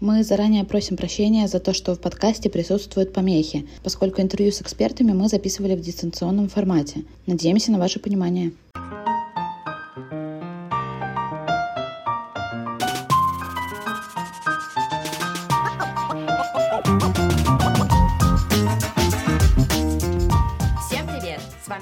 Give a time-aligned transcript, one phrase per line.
[0.00, 5.12] Мы заранее просим прощения за то, что в подкасте присутствуют помехи, поскольку интервью с экспертами
[5.12, 7.04] мы записывали в дистанционном формате.
[7.26, 8.52] Надеемся на ваше понимание.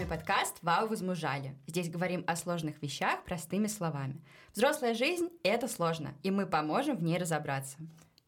[0.08, 1.54] подкаст «Вау, возмужали».
[1.66, 4.20] Здесь говорим о сложных вещах простыми словами.
[4.54, 7.76] Взрослая жизнь— это сложно, и мы поможем в ней разобраться.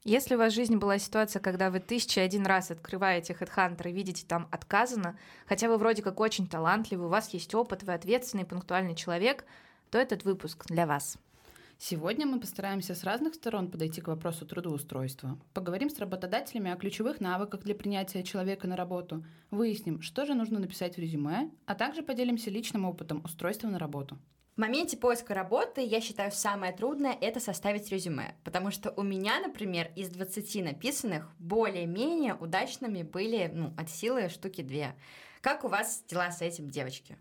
[0.05, 3.93] Если у вас в жизни была ситуация, когда вы тысяча один раз открываете HeadHunter и
[3.93, 8.47] видите там «отказано», хотя вы вроде как очень талантливый, у вас есть опыт, вы ответственный,
[8.47, 9.45] пунктуальный человек,
[9.91, 11.19] то этот выпуск для вас.
[11.80, 15.39] Сегодня мы постараемся с разных сторон подойти к вопросу трудоустройства.
[15.55, 20.59] Поговорим с работодателями о ключевых навыках для принятия человека на работу, выясним, что же нужно
[20.59, 24.19] написать в резюме, а также поделимся личным опытом устройства на работу.
[24.59, 29.39] В моменте поиска работы, я считаю, самое трудное— это составить резюме, потому что у меня,
[29.39, 34.97] например, из 20 написанных более-менее удачными были ну, от силы штуки две.
[35.42, 37.17] Как у вас дела с этим, девочки?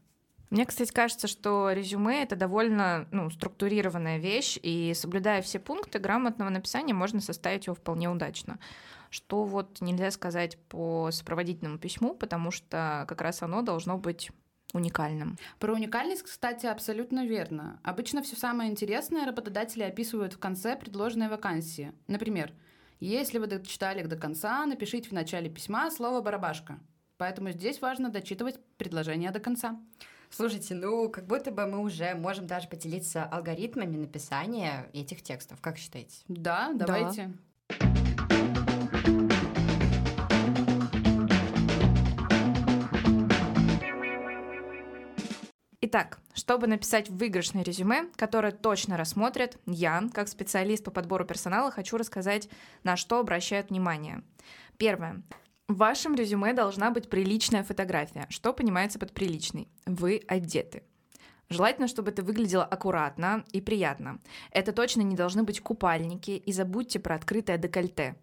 [0.50, 6.50] Мне, кстати, кажется, что резюме— это довольно ну, структурированная вещь, и соблюдая все пункты грамотного
[6.50, 8.58] написания, можно составить его вполне удачно.
[9.12, 14.32] Что вот нельзя сказать по сопроводительному письму, потому что как раз оно должно быть
[14.74, 15.38] уникальным.
[15.60, 17.80] Про уникальность, кстати, абсолютно верно.
[17.84, 21.94] Обычно все самое интересное работодатели описывают в конце предложенной вакансии.
[22.08, 22.54] Например,
[23.00, 26.80] если вы дочитали до конца, напишите в начале письма слово «барабашка».
[27.18, 29.80] Поэтому здесь важно дочитывать предложение до конца.
[30.30, 35.62] Слушайте, ну, как будто бы мы уже можем даже поделиться алгоритмами написания этих текстов.
[35.62, 36.18] Как считаете?
[36.28, 37.28] Да, давайте.
[37.28, 37.34] Да.
[45.90, 51.96] Итак, чтобы написать выигрышное резюме, которое точно рассмотрят, я, как специалист по подбору персонала, хочу
[51.96, 52.50] рассказать,
[52.84, 54.22] на что обращают внимание.
[54.76, 55.24] Первое.
[55.70, 58.26] В вашем резюме должна быть приличная фотография.
[58.28, 59.70] Что понимается под приличной?
[59.86, 60.84] Вы одеты.
[61.48, 64.20] Желательно, чтобы это выглядело аккуратно и приятно.
[64.52, 68.18] Это точно не должны быть купальники, и забудьте про открытое декольте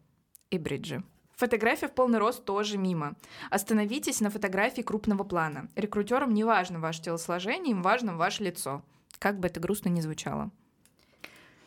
[0.50, 1.02] и бриджи.
[1.36, 3.16] Фотография в полный рост тоже мимо.
[3.50, 5.68] Остановитесь на фотографии крупного плана.
[5.74, 8.82] Рекрутерам не важно ваше телосложение, им важно ваше лицо.
[9.18, 10.50] Как бы это грустно ни звучало.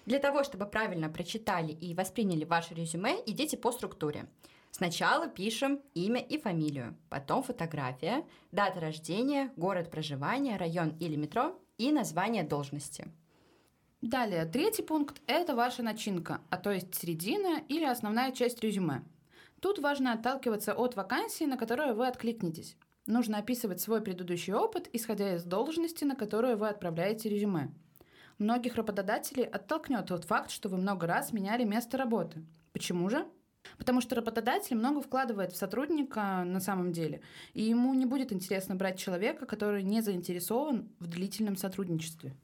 [0.06, 4.26] Для того, чтобы правильно прочитали и восприняли ваше резюме, идите по структуре.
[4.72, 11.92] Сначала пишем имя и фамилию, потом фотография, дата рождения, город проживания, район или метро и
[11.92, 13.08] название должности.
[14.02, 19.04] Далее, третий пункт– это ваша начинка, а то есть середина или основная часть резюме.
[19.62, 22.78] Тут важно отталкиваться от вакансии, на которую вы откликнетесь.
[23.08, 27.74] Нужно описывать свой предыдущий опыт, исходя из должности, на которую вы отправляете резюме.
[28.38, 32.46] Многих работодателей оттолкнет тот факт, что вы много раз меняли место работы.
[32.72, 33.26] Почему же?
[33.78, 37.22] Потому что работодатель много вкладывает в сотрудника на самом деле,
[37.54, 42.36] и ему не будет интересно брать человека, который не заинтересован в длительном сотрудничестве.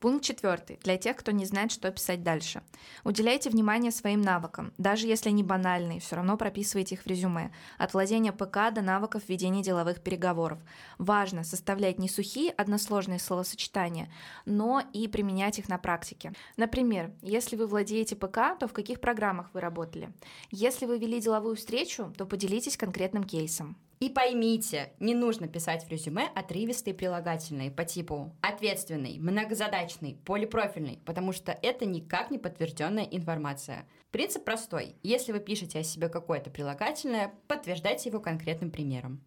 [0.00, 0.78] Пункт четвертый.
[0.82, 2.62] Для тех, кто не знает, что писать дальше.
[3.04, 4.72] Уделяйте внимание своим навыкам.
[4.78, 7.52] Даже если они банальные, все равно прописывайте их в резюме.
[7.76, 10.58] От владения ПК до навыков ведения деловых переговоров.
[10.96, 14.10] Важно составлять не сухие односложные словосочетания,
[14.46, 16.32] но и применять их на практике.
[16.56, 20.14] Например, если вы владеете ПК, то в каких программах вы работали?
[20.50, 23.76] Если вы вели деловую встречу, то поделитесь конкретным кейсом.
[24.00, 31.32] И поймите, не нужно писать в резюме отрывистые прилагательные по типу ответственный, многозадачный, полипрофильный, потому
[31.32, 33.86] что это никак не подтвержденная информация.
[34.10, 34.96] Принцип простой.
[35.02, 39.22] Если вы пишете о себе какое-то прилагательное, подтверждайте его конкретным примером.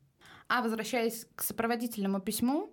[0.48, 2.72] А возвращаясь к сопроводительному письму,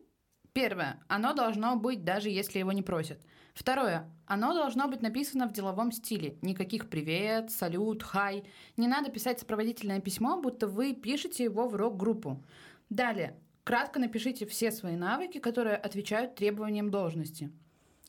[0.55, 3.21] первое, оно должно быть даже если его не просят.
[3.55, 4.11] Второе.
[4.27, 6.37] Оно должно быть написано в деловом стиле.
[6.43, 8.45] Никаких «привет», «салют», «хай».
[8.77, 12.43] Не надо писать сопроводительное письмо, будто вы пишете его в рок-группу.
[12.89, 13.37] Далее.
[13.65, 17.51] Кратко напишите все свои навыки, которые отвечают требованиям должности.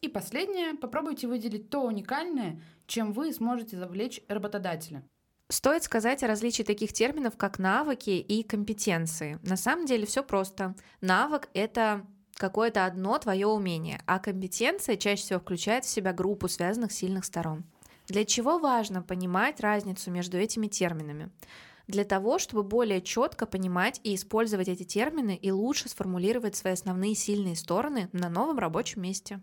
[0.01, 0.75] И последнее.
[0.75, 5.03] Попробуйте выделить то уникальное, чем вы сможете завлечь работодателя.
[5.49, 9.37] Стоит сказать о различии таких терминов, как навыки и компетенции.
[9.43, 10.75] На самом деле все просто.
[11.01, 12.05] Навык— это
[12.35, 17.63] какое-то одно твое умение, а компетенция чаще всего включает в себя группу связанных сильных сторон.
[18.07, 21.29] Для чего важно понимать разницу между этими терминами?
[21.87, 27.15] Для того, чтобы более четко понимать и использовать эти термины и лучше сформулировать свои основные
[27.15, 29.41] сильные стороны на новом рабочем месте.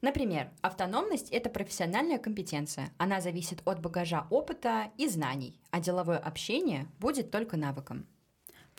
[0.00, 2.90] Например, автономность– это профессиональная компетенция.
[2.96, 8.06] Она зависит от багажа опыта и знаний, а деловое общение будет только навыком.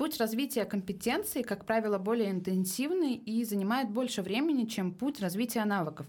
[0.01, 6.07] Путь развития компетенций, как правило, более интенсивный и занимает больше времени, чем путь развития навыков.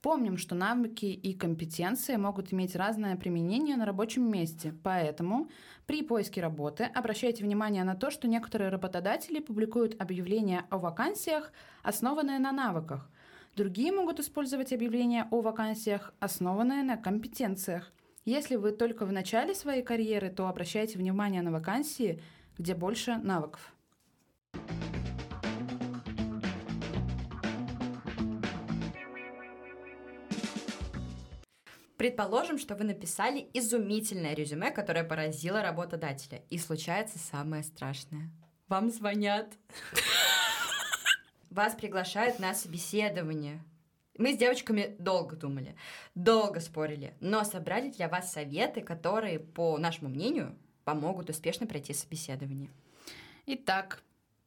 [0.00, 5.50] Помним, что навыки и компетенции могут иметь разное применение на рабочем месте, поэтому
[5.84, 11.52] при поиске работы обращайте внимание на то, что некоторые работодатели публикуют объявления о вакансиях,
[11.82, 13.10] основанные на навыках.
[13.56, 17.92] Другие могут использовать объявления о вакансиях, основанные на компетенциях.
[18.24, 22.22] Если вы только в начале своей карьеры, то обращайте внимание на вакансии,
[22.58, 23.74] где больше навыков.
[31.96, 36.42] Предположим, что вы написали изумительное резюме, которое поразило работодателя.
[36.50, 38.30] И случается самое страшное.
[38.68, 39.54] Вам звонят.
[41.50, 43.64] Вас приглашают на собеседование.
[44.18, 45.76] Мы с девочками долго думали,
[46.14, 52.70] долго спорили, но собрали для вас советы, которые, по нашему мнению, помогут успешно пройти собеседование.
[53.46, 54.02] Итак,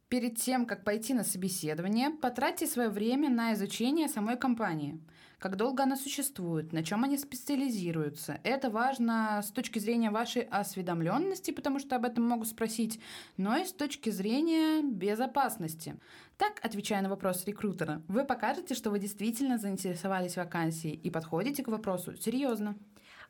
[0.10, 5.00] перед тем, как пойти на собеседование, потратьте свое время на изучение самой компании–
[5.40, 8.40] как долго она существует, на чем они специализируются.
[8.44, 13.00] Это важно с точки зрения вашей осведомленности, потому что об этом могут спросить,
[13.38, 15.96] но и с точки зрения безопасности.
[16.38, 21.68] Так, отвечая на вопрос рекрутера, вы покажете, что вы действительно заинтересовались вакансией и подходите к
[21.68, 22.76] вопросу серьезно.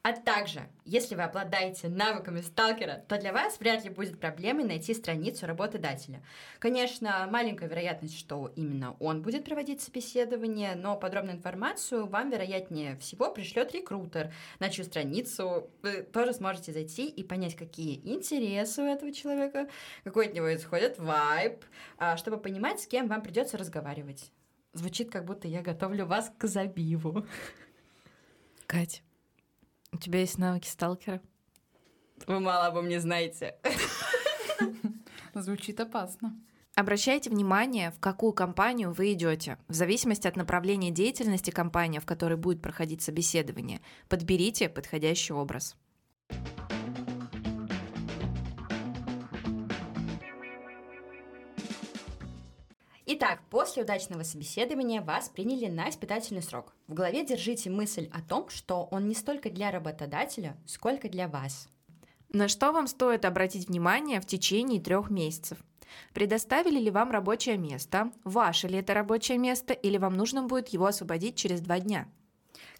[0.03, 4.93] А также, если вы обладаете навыками сталкера, то для вас вряд ли будет проблемой найти
[4.93, 6.23] страницу работодателя.
[6.59, 13.31] Конечно, маленькая вероятность, что именно он будет проводить собеседование, но подробную информацию вам, вероятнее всего,
[13.31, 19.11] пришлет рекрутер, на чью страницу вы тоже сможете зайти и понять, какие интересы у этого
[19.11, 19.67] человека,
[20.03, 21.65] какой от него исходит вайб,
[21.97, 24.31] а, чтобы понимать, с кем вам придется разговаривать.
[24.73, 27.25] Звучит, как будто я готовлю вас к забиву.
[28.67, 29.01] Кать,
[29.91, 31.21] у тебя есть навыки сталкера?
[32.25, 33.55] Вы мало обо мне знаете.
[35.33, 36.35] Звучит опасно.
[36.75, 39.57] Обращайте внимание, в какую компанию вы идете.
[39.67, 45.75] В зависимости от направления деятельности компании, в которой будет проходить собеседование, подберите подходящий образ.
[53.09, 56.73] Итак, после удачного собеседования вас приняли на испытательный срок.
[56.87, 61.69] В голове держите мысль о том, что он не столько для работодателя, сколько для вас.
[62.33, 65.57] На что вам стоит обратить внимание в течение трех месяцев?
[66.13, 68.11] Предоставили ли вам рабочее место?
[68.25, 72.09] Ваше ли это рабочее место или вам нужно будет его освободить через два дня?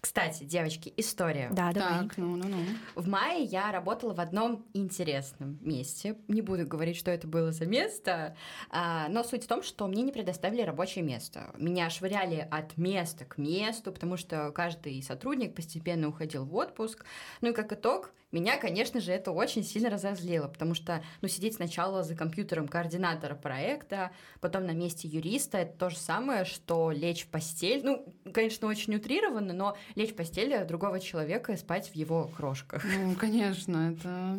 [0.00, 1.48] Кстати, девочки, история.
[1.50, 2.00] Да, давай.
[2.00, 2.64] Так, ну, ну, ну.
[2.94, 6.16] В мае я работала в одном интересном месте.
[6.28, 8.36] Не буду говорить, что это было за место,
[8.70, 11.52] а, но суть в том, что мне не предоставили рабочее место.
[11.58, 17.04] Меня швыряли от места к месту, потому что каждый сотрудник постепенно уходил в отпуск.
[17.40, 21.54] Ну и как итог, меня, конечно же, это очень сильно разозлило, потому что, ну, сидеть
[21.54, 24.10] сначала за компьютером координатора проекта,
[24.40, 27.80] потом на месте юриста, это то же самое, что лечь в постель.
[27.84, 32.84] Ну, конечно, очень утрированно, но лечь в постель другого человека и спать в его крошках.
[32.84, 34.38] Ну, конечно, это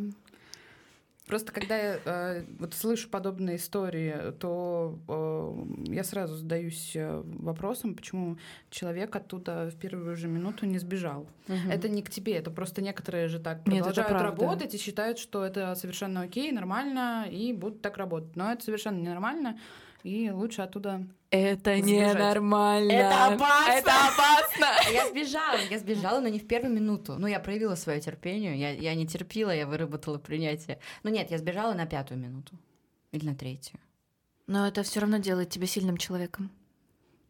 [1.29, 7.93] Просто когда я э, вот слышу подобные истории, то э, я сразу задаюсь э, вопросом,
[7.93, 8.39] почему
[8.71, 11.27] человек оттуда в первую же минуту не сбежал.
[11.47, 11.69] Угу.
[11.69, 15.45] Это не к тебе, это просто некоторые же так Нет, продолжают работать и считают, что
[15.45, 18.35] это совершенно окей, нормально, и будут так работать.
[18.35, 19.59] Но это совершенно ненормально
[20.01, 22.91] и лучше оттуда это ненормально.
[22.91, 23.71] Это опасно.
[23.71, 24.91] Это опасно.
[24.91, 27.15] Я сбежала, я сбежала, но не в первую минуту.
[27.17, 30.79] Ну, я проявила свое терпение, я, я не терпела, я выработала принятие.
[31.03, 32.53] Но нет, я сбежала на пятую минуту.
[33.12, 33.79] Или на третью.
[34.48, 36.51] Но это все равно делает тебя сильным человеком.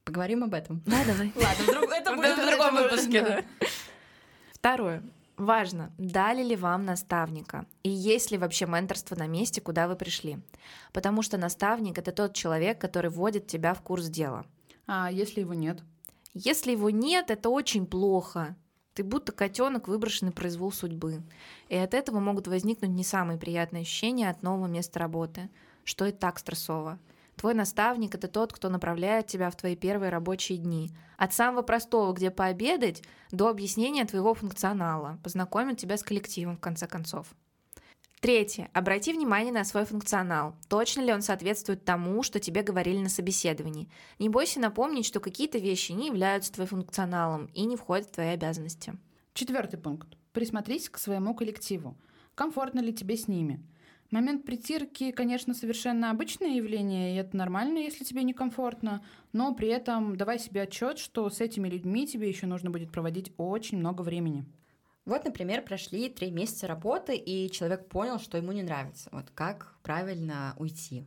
[0.06, 0.82] Поговорим об этом.
[0.86, 1.32] Да, давай.
[1.36, 3.46] Ладно, это будет в другом выпуске.
[4.54, 5.04] Второе.
[5.40, 10.38] Важно, дали ли вам наставника и есть ли вообще менторство на месте, куда вы пришли.
[10.92, 14.46] Потому что наставник— это тот человек, который вводит тебя в курс дела.
[14.86, 15.82] А если его нет?
[16.34, 18.58] Если его нет, это очень плохо.
[18.94, 21.24] Ты будто котенок, выброшенный произвол судьбы.
[21.70, 25.50] И от этого могут возникнуть не самые приятные ощущения от нового места работы,
[25.86, 27.00] что и так стрессово.
[27.40, 30.92] Твой наставник— это тот, кто направляет тебя в твои первые рабочие дни.
[31.16, 36.86] От самого простого, где пообедать, до объяснения твоего функционала, познакомит тебя с коллективом, в конце
[36.86, 37.28] концов.
[38.20, 38.70] Третье.
[38.74, 40.54] Обрати внимание на свой функционал.
[40.68, 43.90] Точно ли он соответствует тому, что тебе говорили на собеседовании?
[44.20, 48.28] Не бойся напомнить, что какие-то вещи не являются твоим функционалом и не входят в твои
[48.28, 48.98] обязанности.
[49.34, 50.10] Четвертый пункт.
[50.34, 51.96] Присмотрись к своему коллективу.
[52.36, 53.66] Комфортно ли тебе с ними?
[54.12, 60.16] Момент притирки, конечно, совершенно обычное явление, и это нормально, если тебе некомфортно, но при этом
[60.18, 64.46] давай себе отчет, что с этими людьми тебе еще нужно будет проводить очень много времени.
[65.06, 69.10] Вот, например, прошли три месяца работы, и человек понял, что ему не нравится.
[69.12, 71.06] Вот как правильно уйти?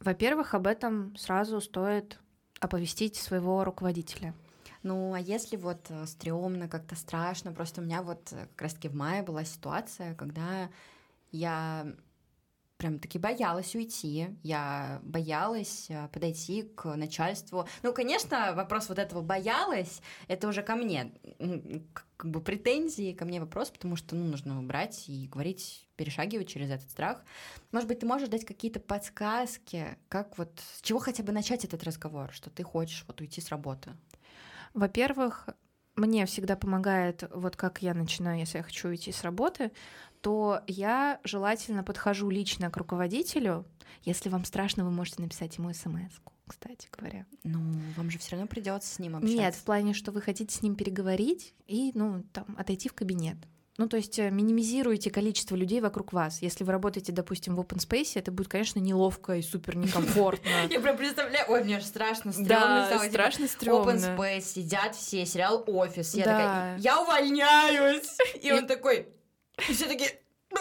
[0.00, 2.18] Во-первых, об этом сразу стоит
[2.60, 4.34] оповестить своего руководителя.
[4.82, 8.88] Ну, а если вот э, стрёмно, как-то страшно, просто у меня вот э, как раз-таки
[8.88, 10.68] в мае была ситуация, когда
[11.32, 11.92] я
[12.78, 17.68] прям таки боялась уйти, я боялась э, подойти к начальству.
[17.82, 21.12] Ну, конечно, вопрос вот этого боялась, это уже ко мне,
[22.16, 26.70] как бы претензии ко мне вопрос, потому что, ну, нужно убрать и говорить, перешагивать через
[26.70, 27.24] этот страх.
[27.72, 31.82] Может быть, ты можешь дать какие-то подсказки, как вот, с чего хотя бы начать этот
[31.82, 33.90] разговор, что ты хочешь вот уйти с работы?
[34.72, 35.48] Во-первых,
[35.98, 39.72] мне всегда помогает, вот как я начинаю, если я хочу уйти с работы,
[40.20, 43.64] то я желательно подхожу лично к руководителю.
[44.02, 47.26] Если вам страшно, вы можете написать ему смс кстати говоря.
[47.44, 47.60] Ну,
[47.96, 49.36] вам же все равно придется с ним общаться.
[49.36, 53.36] Нет, в плане, что вы хотите с ним переговорить и, ну, там, отойти в кабинет.
[53.76, 56.42] Ну, то есть э, минимизируйте количество людей вокруг вас.
[56.42, 60.50] Если вы работаете, допустим, в open space, это будет, конечно, неловко и супер некомфортно.
[60.70, 62.88] Я прям представляю, ой, мне же страшно, стрёмно.
[62.90, 63.92] Да, типа, страшно, стрёмно.
[63.92, 66.12] Open space, сидят все, сериал «Офис».
[66.14, 68.18] Я такая, я увольняюсь!
[68.42, 69.06] И он такой,
[69.68, 70.18] и все такие,
[70.50, 70.58] ну,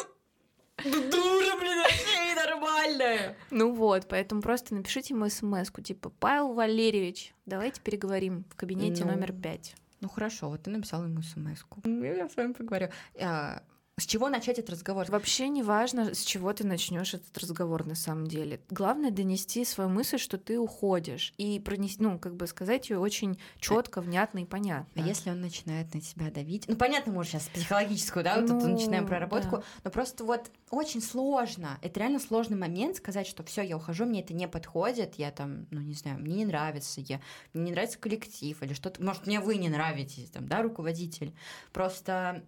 [0.85, 3.35] ну, дура, блин, вообще нормальная.
[3.51, 9.11] Ну вот, поэтому просто напишите ему смс типа, Павел Валерьевич, давайте переговорим в кабинете ну,
[9.11, 9.75] номер пять.
[10.01, 12.15] Ну хорошо, вот ты написал ему смс -ку.
[12.17, 12.89] Я с вами поговорю.
[13.19, 13.63] А,
[13.99, 15.07] с чего начать этот разговор?
[15.09, 18.61] Вообще не важно, с чего ты начнешь этот разговор на самом деле.
[18.69, 23.39] Главное донести свою мысль, что ты уходишь, и пронести, ну, как бы сказать ее очень
[23.59, 25.01] четко, внятно и понятно.
[25.01, 26.65] А если он начинает на тебя давить?
[26.67, 29.63] Ну, понятно, уже сейчас психологическую, да, вот ну, тут начинаем проработку, да.
[29.83, 31.79] но просто вот очень сложно.
[31.81, 35.65] Это реально сложный момент сказать, что все, я ухожу, мне это не подходит, я там,
[35.71, 37.19] ну, не знаю, мне не нравится, я,
[37.53, 39.03] мне не нравится коллектив или что-то.
[39.03, 41.33] Может, мне вы не нравитесь, там, да, руководитель.
[41.73, 42.43] Просто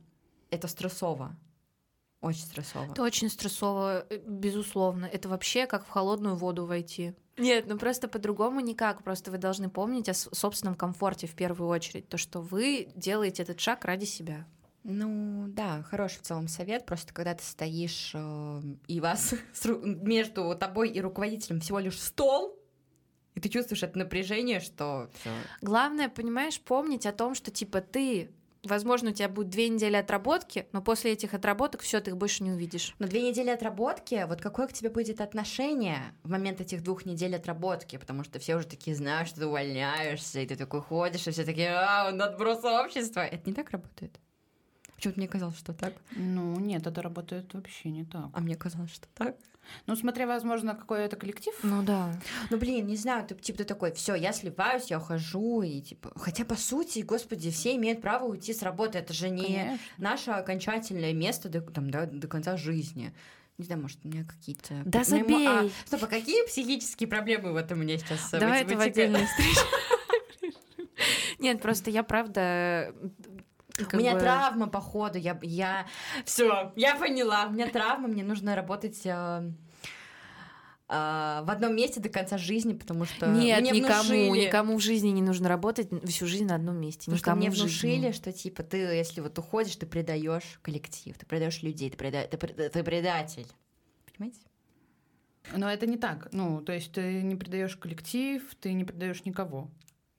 [0.50, 1.36] это стрессово.
[2.22, 2.92] Очень стрессово.
[2.92, 5.06] Это очень стрессово, э, безусловно.
[5.06, 7.14] Это вообще как в холодную воду войти.
[7.38, 9.04] Нет, ну просто по-другому никак.
[9.04, 12.10] Просто вы должны помнить о собственном комфорте в первую очередь.
[12.10, 14.46] То, что вы делаете этот шаг ради себя.
[14.84, 16.86] Ну да, хороший в целом совет.
[16.86, 19.34] Просто когда ты стоишь э, и вас
[19.66, 22.60] между тобой и руководителем всего лишь стол,
[23.36, 25.30] и ты чувствуешь это напряжение, что всё.
[25.62, 28.32] Главное, понимаешь, помнить о том, что типа ты
[28.64, 32.44] Возможно, у тебя будет две недели отработки, но после этих отработок все, ты их больше
[32.44, 32.94] не увидишь.
[33.00, 37.36] Но две недели отработки, вот какое к тебе будет отношение в момент этих двух недель
[37.36, 37.98] отработки?
[37.98, 41.46] Потому что все уже такие знают, что ты увольняешься, и ты такой ходишь, и все
[41.46, 43.22] такие, а, он отброс общества.
[43.22, 44.20] Это не так работает?
[44.96, 45.94] Почему-то мне казалось, что так.
[46.12, 48.30] Ну, нет, это работает вообще не так.
[48.34, 49.38] А мне казалось, что так.
[49.86, 51.54] Ну, смотря, возможно, какой это коллектив.
[51.64, 52.14] Ну да.
[52.50, 56.12] Ну, блин, не знаю, ты типа ты такой, все, я сливаюсь, я ухожу, и типа.
[56.16, 58.98] Хотя, по сути, господи, все имеют право уйти с работы.
[58.98, 59.80] Это же не Конечно.
[59.98, 63.14] наше окончательное место до, там, до, до конца жизни.
[63.58, 64.82] Не знаю, может, у меня какие-то...
[64.86, 65.46] Да забей!
[65.46, 68.32] А, стоп, а какие психические проблемы в этом у меня сейчас?
[68.32, 69.60] Давай это в отдельной встрече.
[71.40, 72.94] Нет, просто я правда
[73.92, 74.20] у меня бы...
[74.20, 75.88] травма, походу, я, я...
[76.26, 79.02] Все, я поняла, у меня травма, мне нужно работать...
[79.06, 79.52] Э,
[80.88, 84.46] э, в одном месте до конца жизни, потому что нет, мне никому, внушили...
[84.48, 87.12] никому в жизни не нужно работать всю жизнь на одном месте.
[87.12, 91.26] Потому никому что мне внушили, что типа ты, если вот уходишь, ты предаешь коллектив, ты
[91.26, 92.24] предаешь людей, ты, преда...
[92.24, 93.48] ты, ты предатель.
[94.16, 94.40] Понимаете?
[95.56, 96.30] Но это не так.
[96.32, 99.70] Ну, то есть ты не предаешь коллектив, ты не предаешь никого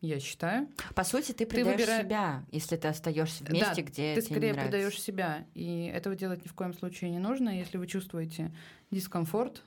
[0.01, 0.69] я считаю.
[0.95, 2.03] По сути, ты предаешь ты выбира...
[2.03, 6.45] себя, если ты остаешься в месте, да, где ты скорее предаешь себя, и этого делать
[6.45, 7.51] ни в коем случае не нужно.
[7.51, 8.51] Если вы чувствуете
[8.91, 9.63] дискомфорт,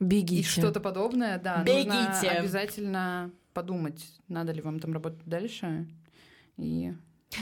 [0.00, 0.40] бегите.
[0.40, 1.90] И что-то подобное, да, бегите.
[1.90, 5.86] нужно обязательно подумать, надо ли вам там работать дальше.
[6.56, 6.92] И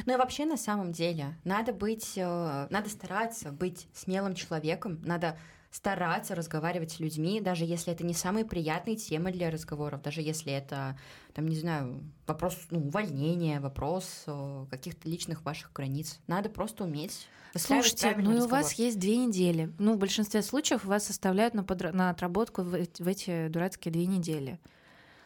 [0.06, 5.36] ну и вообще на самом деле надо быть, э, надо стараться быть смелым человеком, надо
[5.70, 10.52] стараться разговаривать с людьми, даже если это не самые приятные темы для разговоров, даже если
[10.52, 10.98] это,
[11.32, 14.26] там, не знаю, вопрос ну, увольнения, вопрос
[14.70, 16.20] каких-то личных ваших границ.
[16.26, 19.72] Надо просто уметь Слушайте, ну и у вас есть две недели.
[19.78, 21.92] Ну, в большинстве случаев вас оставляют на, подра...
[21.92, 24.60] на отработку в, в эти дурацкие две недели.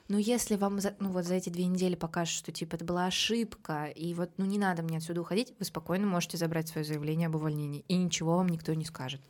[0.08, 3.06] Но если вам за, ну, вот за эти две недели покажут, что типа это была
[3.06, 7.28] ошибка, и вот ну не надо мне отсюда уходить, вы спокойно можете забрать свое заявление
[7.28, 9.22] об увольнении, и ничего вам никто не скажет.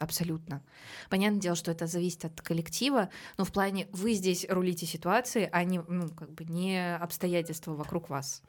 [0.00, 0.62] Абсолютно.
[1.10, 5.62] Понятное дело, что это зависит от коллектива, но в плане вы здесь рулите ситуации, а
[5.62, 8.40] не, ну, как бы не обстоятельства вокруг вас.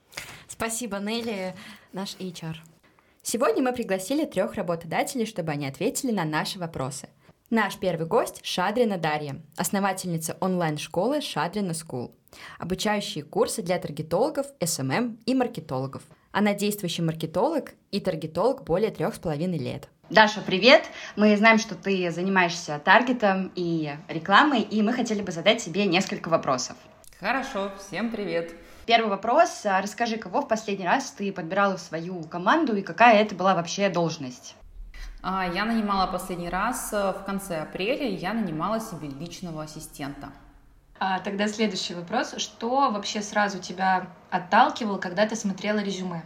[0.48, 1.53] Спасибо, Нелли,
[1.91, 2.55] наш HR.
[3.22, 7.10] Сегодня мы пригласили трех работодателей, чтобы они ответили на наши вопросы.
[7.50, 12.15] Наш первый гость– Шадрина Дарья, основательница онлайн-школы Шадрина School,
[12.60, 16.03] обучающие курсы для таргетологов, SMM и маркетологов.
[16.32, 20.90] Она действующий маркетолог и таргетолог более трех с половиной лет– Даша, привет!
[21.16, 26.28] Мы знаем, что ты занимаешься таргетом и рекламой, и мы хотели бы задать тебе несколько
[26.28, 26.76] вопросов.
[27.18, 28.54] Хорошо, всем привет!
[28.86, 29.66] Первый вопрос.
[29.66, 33.56] А, расскажи, кого в последний раз ты подбирала в свою команду и какая это была
[33.56, 34.56] вообще должность?
[35.24, 40.34] А, я нанимала последний раз э, в конце апреля, я нанимала себе личного ассистента.
[41.03, 42.36] А, тогда следующий вопрос.
[42.38, 46.22] Что вообще сразу тебя отталкивало, когда ты смотрела резюме?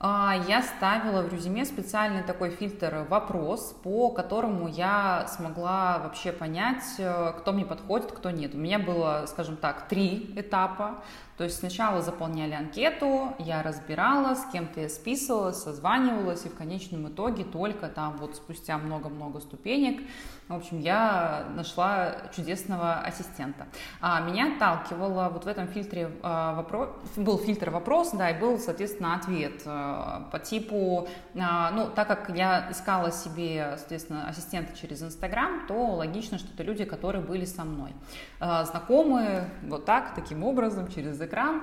[0.00, 6.94] А, я ставила в резюме специальный такой фильтр «вопрос», по которому я смогла вообще понять,
[6.96, 8.54] э, кто мне подходит, кто нет.
[8.54, 11.02] У меня было, скажем так, три этапа.
[11.36, 17.08] То есть сначала заполняли анкету, я разбирала, с кем-то я списывалась, созванивалась, и в конечном
[17.08, 20.00] итоге только там вот спустя много-много ступенек,
[20.48, 23.66] в общем, я нашла чудесного ассистента.
[24.00, 28.58] А меня отталкивало вот в этом фильтре а, вопрос, был фильтр вопрос, да, и был,
[28.60, 35.02] соответственно, ответ а, по типу, а, ну, так как я искала себе, соответственно, ассистента через
[35.02, 37.92] Инстаграм, то логично, что это люди, которые были со мной.
[38.38, 41.62] А, знакомые вот так, таким образом, через экран.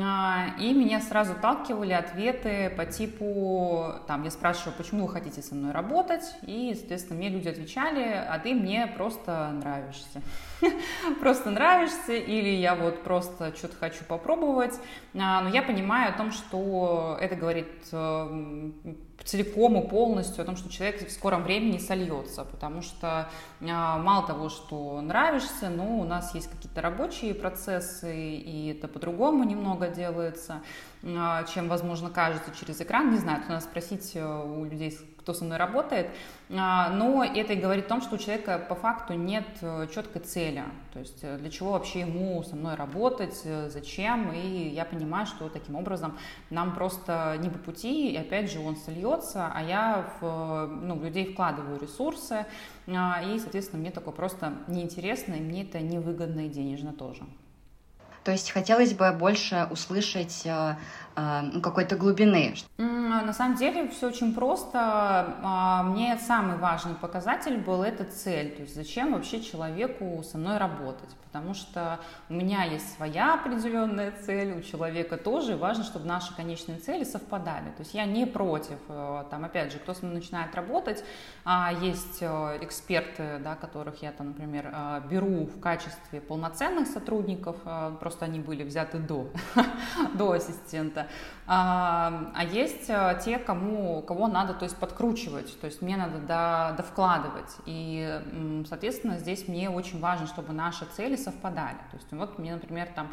[0.00, 5.54] А, и меня сразу талкивали ответы по типу, там, я спрашиваю, почему вы хотите со
[5.54, 10.22] мной работать, и, соответственно, мне люди отвечали, а ты мне просто нравишься.
[11.20, 14.78] Просто нравишься, или я вот просто что-то хочу попробовать.
[15.14, 18.70] А, но я понимаю о том, что это говорит э,
[19.24, 23.28] целиком и полностью о том, что человек в скором времени сольется, потому что
[23.60, 29.44] а, мало того, что нравишься, но у нас есть какие-то рабочие процессы, и это по-другому
[29.44, 30.62] немного делается,
[31.04, 33.12] а, чем, возможно, кажется через экран.
[33.12, 36.08] Не знаю, надо спросить э, у людей, кто со мной работает,
[36.50, 40.22] а, но это и говорит о том, что у человека по факту нет э, четкой
[40.22, 44.84] цели, то есть э, для чего вообще ему со мной работать, э, зачем, и я
[44.84, 46.18] понимаю, что таким образом
[46.50, 51.32] нам просто не по пути, и опять же он сольется, а я в ну, людей
[51.32, 52.44] вкладываю ресурсы,
[52.88, 57.22] а, и, соответственно, мне такое просто неинтересно, и мне это невыгодно и денежно тоже.
[58.24, 60.46] То есть хотелось бы больше услышать
[61.14, 62.54] а, ну, какой-то глубины?
[62.78, 64.78] На самом деле все очень просто.
[65.42, 68.54] А, мне самый важный показатель был эта цель.
[68.54, 71.10] То есть зачем вообще человеку со мной работать?
[71.32, 76.78] Потому что у меня есть своя определенная цель, у человека тоже, важно, чтобы наши конечные
[76.78, 77.70] цели совпадали.
[77.70, 81.02] То есть я не против, э, там, опять же, кто со мной начинает работать,
[81.46, 87.56] а, есть э, эксперты, да, которых я, там, например, э, беру в качестве полноценных сотрудников,
[88.00, 89.28] просто они были взяты до,
[90.14, 91.10] до ассистента, это.
[91.46, 96.18] А, а есть э, те, кому, кого надо то есть, подкручивать, то есть мне надо
[96.18, 97.50] до, довкладывать.
[97.66, 101.78] И, соответственно, здесь мне очень важно, чтобы наши цели совпадали.
[101.90, 103.12] То есть вот мне, например, там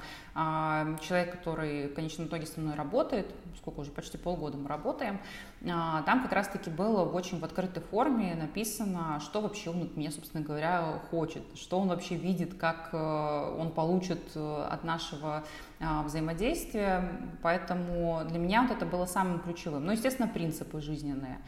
[1.02, 5.20] человек, который в конечном итоге со мной работает, сколько уже, почти полгода мы работаем,
[5.62, 10.10] там как раз-таки было в очень в открытой форме написано, что вообще он от меня,
[10.12, 15.44] собственно говоря, хочет, что он вообще видит, как э, он получит э, от нашего
[15.82, 17.10] а, взаимодействия.
[17.42, 19.86] Поэтому для меня вот это было самым ключевым.
[19.86, 21.40] Ну, естественно, принципы жизненные.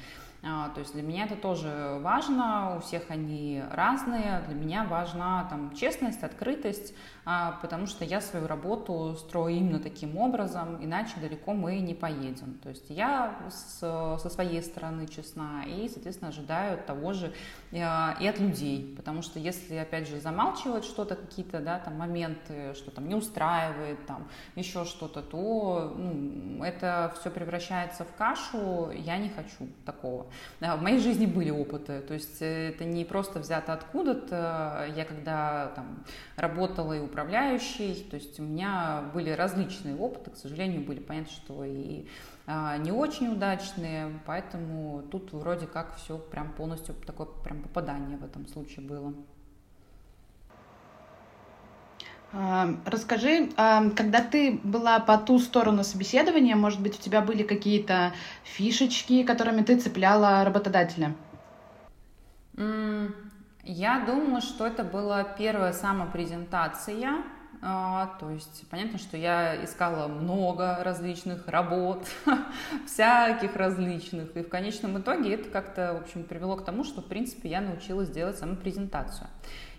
[0.43, 4.41] А, то есть для меня это тоже важно, у всех они разные.
[4.47, 10.17] Для меня важна там честность, открытость, а, потому что я свою работу строю именно таким
[10.17, 12.55] образом, иначе далеко мы не поедем.
[12.63, 17.33] То есть я с, со своей стороны честна и, соответственно, ожидаю того же
[17.73, 22.73] а, и от людей, потому что если, опять же, замалчивать что-то, какие-то, да, там моменты,
[22.75, 29.17] что там не устраивает, там еще что-то, то ну, это все превращается в кашу, я
[29.17, 30.25] не хочу такого.
[30.59, 34.91] В моей жизни были опыты, то есть э, это не просто взято откуда-то.
[34.95, 36.03] Я когда там
[36.35, 41.65] работала и управляющей, то есть у меня были различные опыты, к сожалению, были понятно, что
[41.65, 42.05] и
[42.47, 48.23] а, не очень удачные, поэтому тут вроде как все прям полностью такое прям попадание в
[48.23, 49.13] этом случае было.
[52.33, 57.43] А, расскажи, а, когда ты была по ту сторону собеседования, может быть, у тебя были
[57.43, 61.13] какие-то фишечки, которыми ты цепляла работодателя?
[63.73, 67.23] Я думаю, что это была первая самопрезентация.
[67.61, 72.05] А, то есть понятно, что я искала много различных работ,
[72.85, 74.35] всяких различных.
[74.35, 77.61] И в конечном итоге это как-то, в общем, привело к тому, что, в принципе, я
[77.61, 79.29] научилась делать самопрезентацию.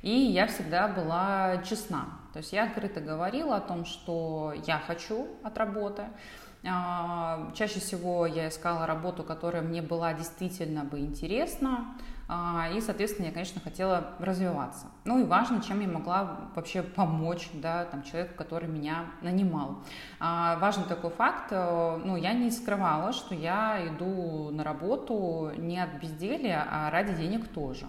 [0.00, 2.06] И я всегда была честна.
[2.32, 6.04] То есть я открыто говорила о том, что я хочу от работы.
[6.64, 11.94] А, чаще всего я искала работу, которая мне была действительно бы интересна.
[12.34, 14.86] А, и, соответственно, я, конечно, хотела развиваться.
[15.04, 19.80] Ну и важно, чем я могла вообще помочь да, там, человеку, который меня нанимал.
[20.18, 25.78] А, важный такой факт, э, ну, я не скрывала, что я иду на работу не
[25.78, 27.86] от безделия, а ради денег тоже.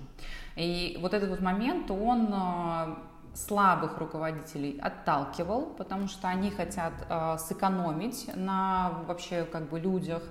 [0.57, 2.95] И вот этот вот момент, он э,
[3.33, 10.21] слабых руководителей отталкивал, потому что они хотят э, сэкономить на вообще как бы людях,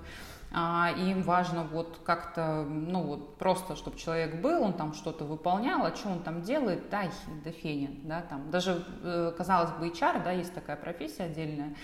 [0.55, 5.83] а, им важно вот как-то, ну вот просто, чтобы человек был, он там что-то выполнял,
[5.83, 7.05] а что он там делает, да,
[7.43, 8.51] да фени, да, там.
[8.51, 11.75] Даже, э, казалось бы, HR, да, есть такая профессия отдельная,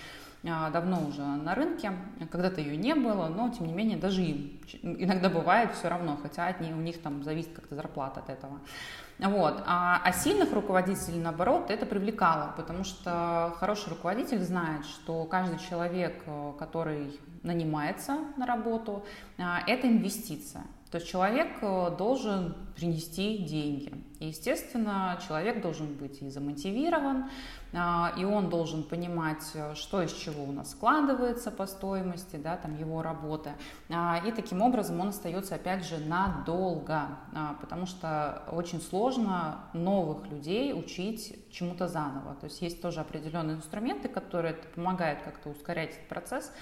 [0.48, 1.92] а, давно уже на рынке,
[2.30, 6.46] когда-то ее не было, но тем не менее даже им иногда бывает все равно, хотя
[6.46, 8.60] от них, у них там зависит как-то зарплата от этого.
[9.18, 9.62] Вот.
[9.66, 16.22] А, а сильных руководителей, наоборот, это привлекало, потому что хороший руководитель знает, что каждый человек,
[16.24, 19.04] э, который нанимается на работу,
[19.38, 20.64] а, это инвестиция.
[20.90, 23.92] То есть человек э, должен принести деньги.
[24.18, 27.30] И, естественно, человек должен быть и замотивирован,
[27.72, 32.56] а, и он должен понимать, э, что из чего у нас складывается по стоимости, да,
[32.56, 33.52] там его работы.
[33.88, 37.02] А, и таким образом он остается, опять же, надолго,
[37.60, 42.34] потому что очень сложно новых людей учить чему-то заново.
[42.34, 46.52] То есть есть тоже определенные инструменты, которые помогают как-то ускорять этот процесс,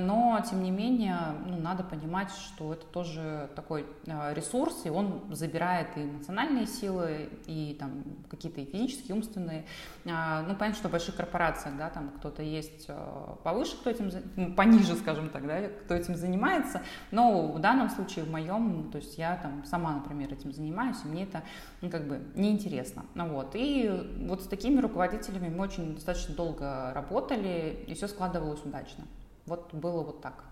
[0.00, 5.22] но, тем не менее, ну, надо понимать, что это тоже такой э, ресурс, и он
[5.30, 9.64] забирает и эмоциональные силы, и там какие-то и физические, и умственные.
[10.06, 14.10] А, ну, понятно, что в больших корпорациях, да, там кто-то есть э, повыше, кто этим,
[14.36, 18.98] ну, пониже, скажем так, да, кто этим занимается, но в данном случае, в моем, то
[18.98, 21.42] есть я там сама, например, этим занимаюсь, и мне это,
[21.82, 23.04] ну, как бы неинтересно.
[23.14, 23.90] Ну, вот, и
[24.26, 29.04] вот с такими руководителями мы очень достаточно долго работали, и все складывалось удачно.
[29.46, 30.44] Вот было вот так.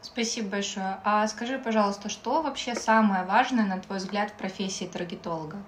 [0.00, 0.98] Спасибо большое.
[1.04, 5.58] А скажи, пожалуйста, что вообще самое важное, на твой взгляд, в профессии таргетолога?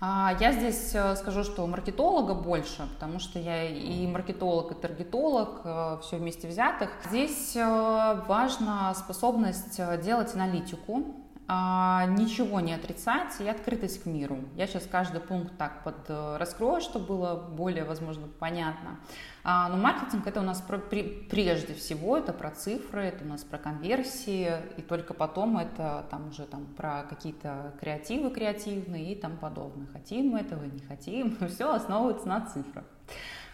[0.00, 5.60] А, я здесь э, скажу, что маркетолога больше, потому что я и маркетолог, и таргетолог,
[5.64, 6.90] э, все вместе взятых.
[7.08, 11.04] Здесь э, важна способность делать аналитику,
[11.46, 14.38] а, ничего не отрицать и открытость к миру.
[14.56, 18.98] Я сейчас каждый пункт так под раскрою, чтобы было более, возможно, понятно.
[19.42, 23.28] А, но маркетинг это у нас про, при, прежде всего это про цифры, это у
[23.28, 29.14] нас про конверсии, и только потом это там уже там про какие-то креативы креативные и
[29.14, 29.86] тому подобное.
[29.88, 32.84] Хотим мы этого, не хотим, все основывается на цифрах.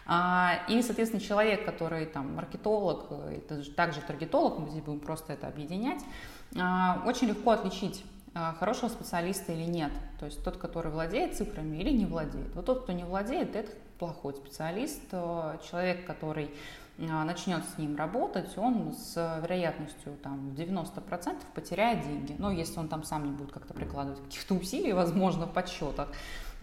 [0.05, 5.47] А, и, соответственно, человек, который там маркетолог, это также таргетолог, мы здесь будем просто это
[5.47, 6.01] объединять,
[6.53, 9.91] очень легко отличить а, хорошего специалиста или нет.
[10.19, 12.55] То есть тот, который владеет цифрами или не владеет.
[12.55, 16.49] Вот тот, кто не владеет, это плохой специалист, человек, который
[16.97, 22.35] э, начнет с ним работать, он с вероятностью там, 90% потеряет деньги.
[22.39, 26.07] Ну, если он там сам не будет как-то прикладывать каких-то усилий, возможно, в подсчетах.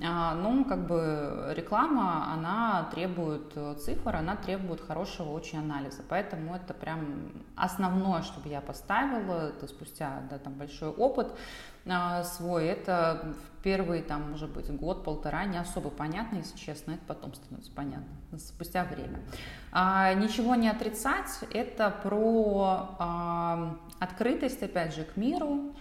[0.00, 6.02] А, ну, как бы реклама, она требует э, цифр, она требует хорошего очень анализа.
[6.08, 11.32] Поэтому это прям основное, чтобы я поставила, это спустя да, там большой опыт
[11.86, 17.02] а, свой, это в первый, там, может быть, год-полтора не особо понятно, если честно, это
[17.06, 19.20] потом становится понятно, спустя время.
[19.72, 25.74] А, ничего не отрицать, это про а, открытость, опять же, к миру,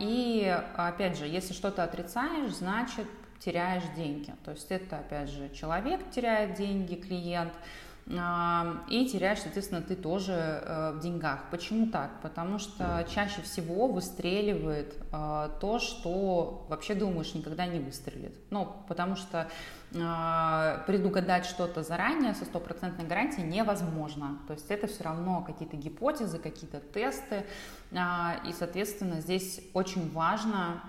[0.00, 3.06] и, опять же, если что-то отрицаешь, значит,
[3.40, 4.32] теряешь деньги.
[4.44, 7.58] То есть это, опять же, человек теряет деньги, клиент, а,
[8.06, 11.44] и теряешь, соответственно, ты тоже э, в деньгах.
[11.50, 12.20] Почему так?
[12.20, 18.36] Потому что чаще всего выстреливает э, то, что вообще думаешь никогда не выстрелит.
[18.50, 19.48] Ну, потому что
[19.96, 24.38] а, предугадать что-то заранее со стопроцентной гарантией невозможно.
[24.48, 27.46] То есть это все равно какие-то гипотезы, какие-то тесты.
[27.92, 30.82] А, и, соответственно, здесь очень важно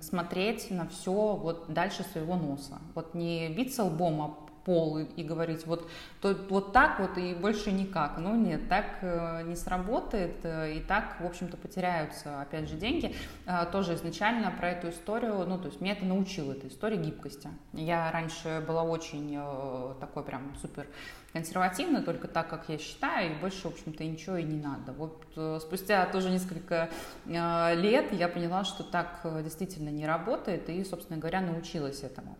[0.00, 2.78] смотреть на все вот дальше своего носа.
[2.94, 5.88] Вот не биться лбом, а пол и, и говорить вот,
[6.20, 8.18] то, вот так вот и больше никак.
[8.18, 13.14] Ну нет, так э, не сработает, э, и так, в общем-то, потеряются, опять же, деньги.
[13.46, 17.48] Э, тоже изначально про эту историю, ну, то есть меня это научило, эта история гибкости.
[17.72, 20.86] Я раньше была очень э, такой прям супер
[21.32, 24.92] консервативно, только так, как я считаю, и больше, в общем-то, ничего и не надо.
[24.92, 26.90] Вот э, спустя тоже несколько
[27.26, 32.36] э, лет я поняла, что так э, действительно не работает, и, собственно говоря, научилась этому.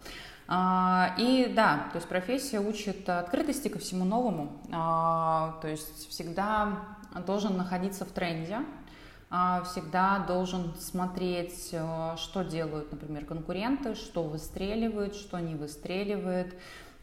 [0.52, 6.80] А, и да, то есть профессия учит открытости ко всему новому, а, то есть всегда
[7.24, 8.58] должен находиться в тренде,
[9.30, 11.72] а, всегда должен смотреть,
[12.16, 16.56] что делают, например, конкуренты, что выстреливает, что не выстреливает,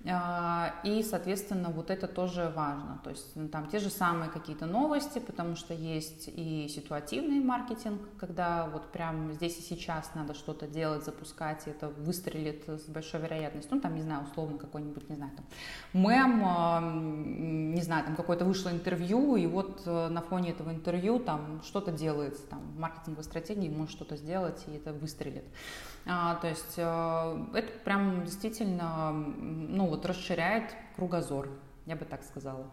[0.03, 2.99] и, соответственно, вот это тоже важно.
[3.03, 8.01] То есть ну, там те же самые какие-то новости, потому что есть и ситуативный маркетинг,
[8.17, 13.21] когда вот прям здесь и сейчас надо что-то делать, запускать, и это выстрелит с большой
[13.21, 13.75] вероятностью.
[13.75, 15.45] Ну, там, не знаю, условно какой-нибудь, не знаю, там,
[15.93, 21.19] мем, а, не знаю, там какое-то вышло интервью, и вот э, на фоне этого интервью
[21.19, 25.45] там что-то делается, там, в маркетинговой стратегии может что-то сделать, и это выстрелит.
[26.09, 31.49] А, то есть э, это прям действительно, ну вот расширяет кругозор,
[31.85, 32.65] я бы так сказала.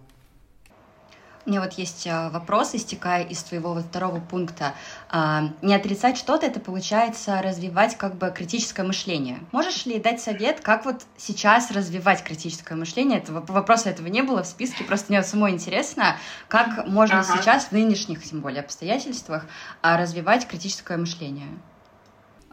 [1.46, 4.74] У меня вот есть э, вопрос, истекая из твоего вот второго пункта.
[5.10, 9.40] А, не отрицать что-то, это получается развивать как бы критическое мышление.
[9.52, 13.18] Можешь ли дать совет, как вот сейчас развивать критическое мышление?
[13.18, 16.16] Это, вопроса этого не было в списке, просто мне вот самой интересно,
[16.48, 17.36] как можно ага.
[17.36, 19.44] сейчас в нынешних, тем более, обстоятельствах
[19.82, 21.48] а, развивать критическое мышление.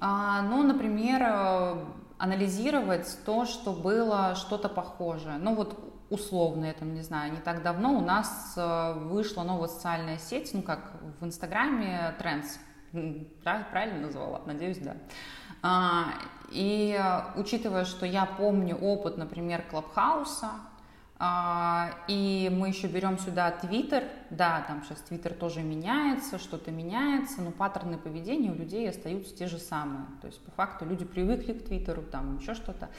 [0.01, 1.85] А, ну, например, э,
[2.17, 5.37] анализировать то, что было что-то похожее.
[5.37, 9.67] Ну вот условно, я там не знаю, не так давно у нас э, вышла новая
[9.67, 12.59] социальная сеть, ну как в Инстаграме Trends,
[13.71, 14.41] правильно назвала?
[14.45, 14.97] Надеюсь, да.
[15.61, 16.05] А,
[16.49, 20.49] и э, учитывая, что я помню опыт, например, Клабхауса,
[22.07, 24.03] и мы еще берем сюда Твиттер.
[24.31, 29.47] Да, там сейчас Твиттер тоже меняется, что-то меняется, но паттерны поведения у людей остаются те
[29.47, 30.05] же самые.
[30.21, 32.89] То есть по факту люди привыкли к Твиттеру, там еще что-то.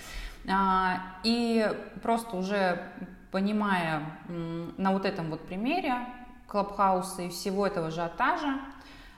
[0.49, 1.69] А, и
[2.03, 2.81] просто уже
[3.33, 5.95] понимая на вот этом вот примере
[6.47, 8.61] Клабхауса и всего этого ажиотажа,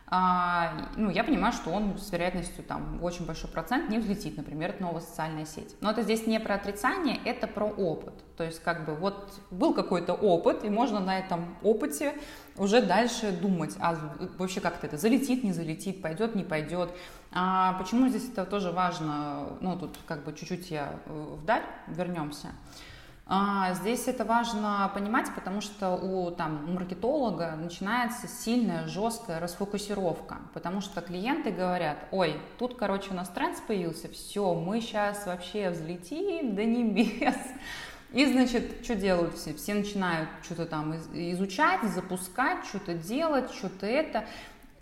[0.06, 4.76] а, ну, я понимаю, что он с вероятностью там очень большой процент не взлетит, например,
[4.78, 5.74] новая социальная сеть.
[5.80, 8.12] Но это здесь не про отрицание, это про опыт.
[8.36, 12.14] То есть как бы вот был какой-то опыт, и можно на этом опыте
[12.58, 13.96] уже дальше думать, а
[14.38, 16.90] вообще как-то это залетит, не залетит, пойдет, не пойдет.
[17.32, 19.56] А почему здесь это тоже важно?
[19.60, 22.48] Ну, тут как бы чуть-чуть я э, вдаль вернемся.
[23.26, 30.82] А, здесь это важно понимать, потому что у там, маркетолога начинается сильная, жесткая расфокусировка, потому
[30.82, 36.54] что клиенты говорят, ой, тут, короче, у нас тренд появился, все, мы сейчас вообще взлетим
[36.54, 37.36] до небес.
[38.12, 39.54] И, значит, что делают все?
[39.54, 44.24] Все начинают что-то там изучать, запускать, что-то делать, что-то это.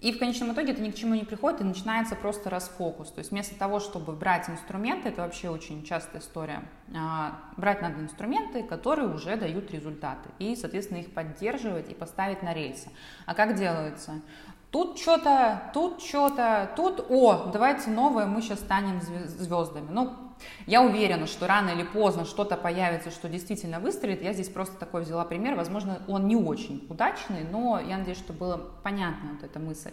[0.03, 3.11] И в конечном итоге это ни к чему не приходит, и начинается просто расфокус.
[3.13, 8.01] То есть вместо того, чтобы брать инструменты, это вообще очень частая история, а, брать надо
[8.01, 12.91] инструменты, которые уже дают результаты, и, соответственно, их поддерживать и поставить на рельсы.
[13.27, 14.21] А как делается?
[14.73, 19.89] Тут что-то, тут что-то, тут, о, давайте новое, мы сейчас станем звездами.
[19.89, 20.15] Ну,
[20.67, 24.23] я уверена, что рано или поздно что-то появится, что действительно выстрелит.
[24.23, 25.55] Я здесь просто такой взяла пример.
[25.55, 29.93] Возможно, он не очень удачный, но я надеюсь, что было понятно вот эта мысль.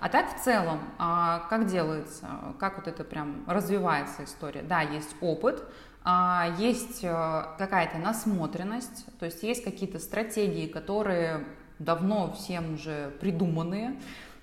[0.00, 2.26] А так в целом, а, как делается,
[2.58, 4.62] как вот это прям развивается история?
[4.62, 5.64] Да, есть опыт,
[6.04, 11.44] а, есть э, какая-то насмотренность, то есть есть какие-то стратегии, которые
[11.78, 14.00] давно всем уже придуманные,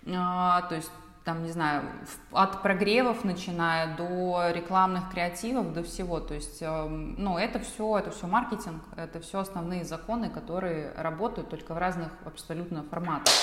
[0.08, 0.92] а, то есть
[1.26, 1.84] там, не знаю,
[2.32, 6.20] от прогревов начиная до рекламных креативов, до всего.
[6.20, 11.50] То есть, эм, ну, это все, это все маркетинг, это все основные законы, которые работают
[11.50, 13.34] только в разных абсолютно форматах.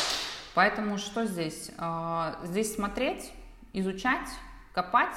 [0.55, 1.73] Поэтому что здесь?
[1.77, 3.33] Э, здесь смотреть,
[3.73, 4.29] изучать,
[4.73, 5.17] копать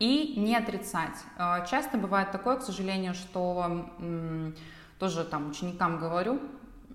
[0.00, 1.16] и не отрицать.
[1.38, 3.86] Э, часто бывает такое, к сожалению, что
[4.98, 6.40] тоже там ученикам говорю,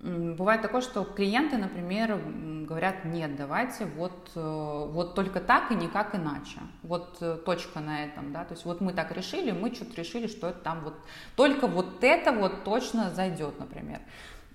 [0.02, 2.20] Бывает такое, что клиенты, например,
[2.66, 6.60] говорят, нет, давайте вот, э, вот только так и никак иначе.
[6.82, 10.26] Вот э, точка на этом, да, то есть вот мы так решили, мы что-то решили,
[10.26, 10.94] что это там вот,
[11.34, 14.00] только вот это вот точно зайдет, например.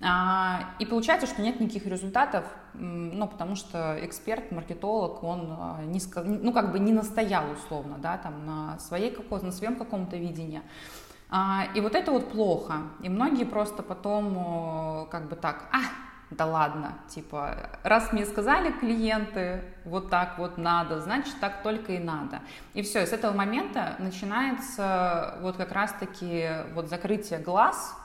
[0.04, 6.00] А, и получается, что нет никаких результатов, ну, потому что эксперт, маркетолог, он а, не,
[6.24, 10.62] ну, как бы не настоял условно, да, там на, своей, на своем каком-то видении.
[11.34, 12.74] А, и вот это вот плохо.
[13.00, 15.78] И многие просто потом как бы так, а,
[16.28, 21.98] да ладно, типа, раз мне сказали клиенты, вот так вот надо, значит, так только и
[21.98, 22.40] надо.
[22.74, 27.96] И все, с этого момента начинается вот как раз-таки вот закрытие глаз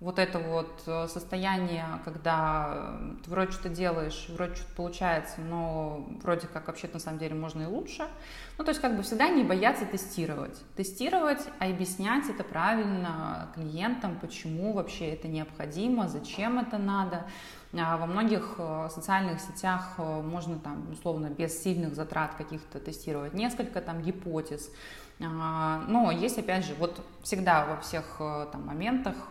[0.00, 6.46] вот это вот э, состояние, когда ты вроде что-то делаешь, вроде что-то получается, но вроде
[6.46, 8.08] как вообще на самом деле можно и лучше.
[8.56, 10.58] Ну, то есть как бы всегда не бояться тестировать.
[10.74, 17.26] Тестировать, а объяснять это правильно клиентам, почему вообще это необходимо, зачем это надо.
[17.74, 23.34] А во многих э, социальных сетях э, можно там условно без сильных затрат каких-то тестировать
[23.34, 24.70] несколько там гипотез.
[25.22, 29.30] А, но есть опять же вот всегда во всех там моментах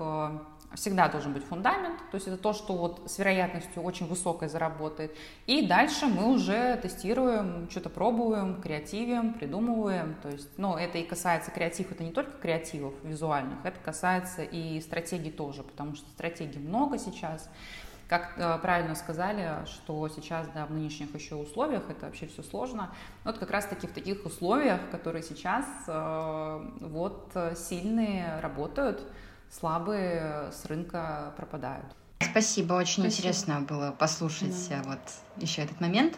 [0.76, 5.16] всегда должен быть фундамент, то есть это то, что вот с вероятностью очень высокой заработает.
[5.48, 10.16] И дальше мы уже тестируем, что-то пробуем, креативим, придумываем.
[10.22, 14.80] То есть, ну, это и касается креатив, это не только креативов визуальных, это касается и
[14.82, 17.50] стратегий тоже, потому что стратегий много сейчас.
[18.08, 22.92] Как э, правильно сказали, что сейчас, да, в нынешних еще условиях это вообще все сложно.
[23.24, 29.04] Вот как раз-таки в таких условиях, которые сейчас, э, вот сильные работают,
[29.52, 31.86] слабые с рынка пропадают.
[32.22, 33.08] Спасибо, очень Спасибо.
[33.08, 34.82] интересно было послушать да.
[34.84, 35.00] вот
[35.38, 36.16] еще этот момент.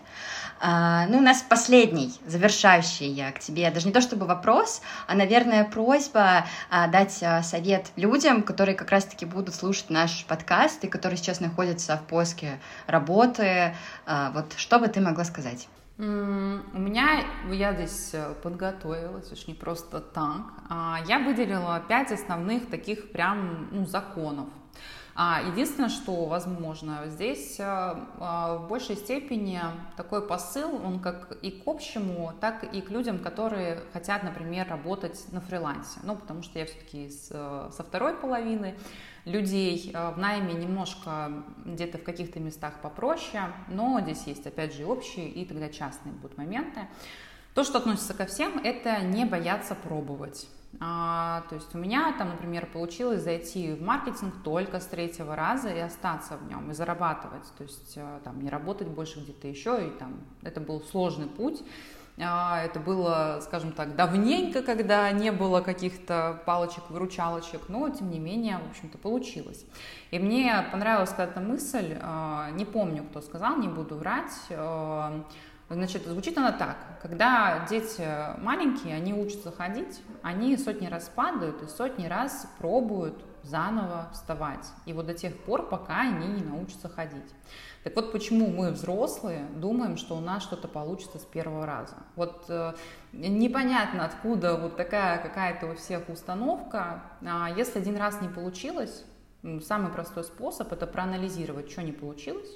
[0.59, 5.13] А, ну, у нас последний, завершающий я к тебе, даже не то чтобы вопрос, а,
[5.13, 10.87] наверное, просьба а, дать а, совет людям, которые как раз-таки будут слушать наш подкаст и
[10.87, 13.75] которые сейчас находятся в поиске работы.
[14.05, 15.67] А, вот что бы ты могла сказать?
[16.01, 20.41] У меня, я здесь э, подготовилась, уж не просто так.
[20.67, 24.47] А, я выделила пять основных таких прям ну, законов.
[25.13, 29.61] А, единственное, что возможно, здесь э, э, в большей степени
[29.95, 35.23] такой посыл, он как и к общему, так и к людям, которые хотят, например, работать
[35.31, 35.99] на фрилансе.
[36.01, 38.75] Ну, потому что я все-таки со второй половины
[39.25, 45.29] людей в найме немножко где-то в каких-то местах попроще, но здесь есть опять же общие
[45.29, 46.87] и тогда частные будут моменты.
[47.53, 50.47] То, что относится ко всем, это не бояться пробовать.
[50.79, 55.69] А, то есть у меня там, например, получилось зайти в маркетинг только с третьего раза
[55.69, 59.87] и остаться в нем и зарабатывать, то есть э, там не работать больше где-то еще
[59.87, 61.61] и там это был сложный путь.
[62.23, 68.59] А, это было, скажем так, давненько, когда не было каких-то палочек-выручалочек, но тем не менее,
[68.59, 69.65] в общем-то, получилось.
[70.11, 75.23] И мне понравилась какая-то мысль, а, не помню, кто сказал, не буду врать, а,
[75.73, 76.75] Значит, звучит она так.
[77.01, 78.05] Когда дети
[78.41, 84.67] маленькие, они учатся ходить, они сотни раз падают и сотни раз пробуют заново вставать.
[84.85, 87.33] И вот до тех пор, пока они не научатся ходить.
[87.83, 91.95] Так вот, почему мы, взрослые, думаем, что у нас что-то получится с первого раза?
[92.15, 92.73] Вот э,
[93.11, 97.03] непонятно, откуда вот такая какая-то у всех установка.
[97.25, 99.03] А если один раз не получилось,
[99.65, 102.51] самый простой способ– это проанализировать, что не получилось,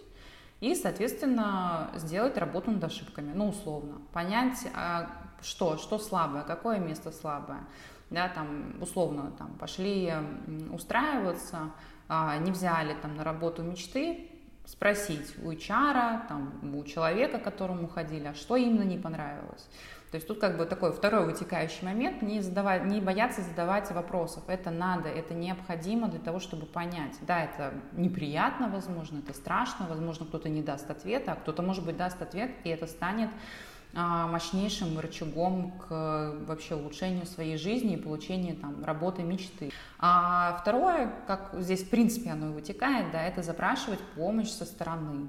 [0.61, 5.09] и, соответственно, сделать работу над ошибками, ну, условно, понять, а,
[5.41, 7.65] что, что слабое, какое место слабое,
[8.09, 10.13] да, там, условно, там, пошли
[10.71, 11.71] устраиваться,
[12.07, 14.29] а, не взяли там на работу мечты,
[14.65, 19.67] спросить у HR, там, у человека, к которому ходили, а что именно не понравилось.
[20.11, 24.43] То есть тут как бы такой второй вытекающий момент, не, задавать, не бояться задавать вопросов.
[24.47, 27.17] Это надо, это необходимо для того, чтобы понять.
[27.21, 31.97] Да, это неприятно, возможно, это страшно, возможно, кто-то не даст ответа, а кто-то, может быть,
[31.97, 33.29] даст ответ, и это станет
[33.95, 39.71] мощнейшим рычагом к вообще улучшению своей жизни и получению там работы мечты.
[39.99, 45.27] А второе, как здесь в принципе оно и вытекает, да, это запрашивать помощь со стороны.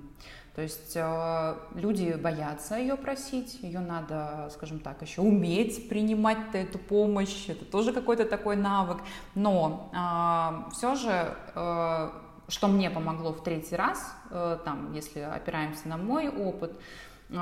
[0.57, 6.79] То есть э, люди боятся ее просить, ее надо, скажем так, еще уметь принимать эту
[6.79, 9.03] помощь, это тоже какой-то такой навык.
[9.35, 12.11] Но э, все же, э,
[12.49, 16.81] что мне помогло в третий раз, э, там, если опираемся на мой опыт, а,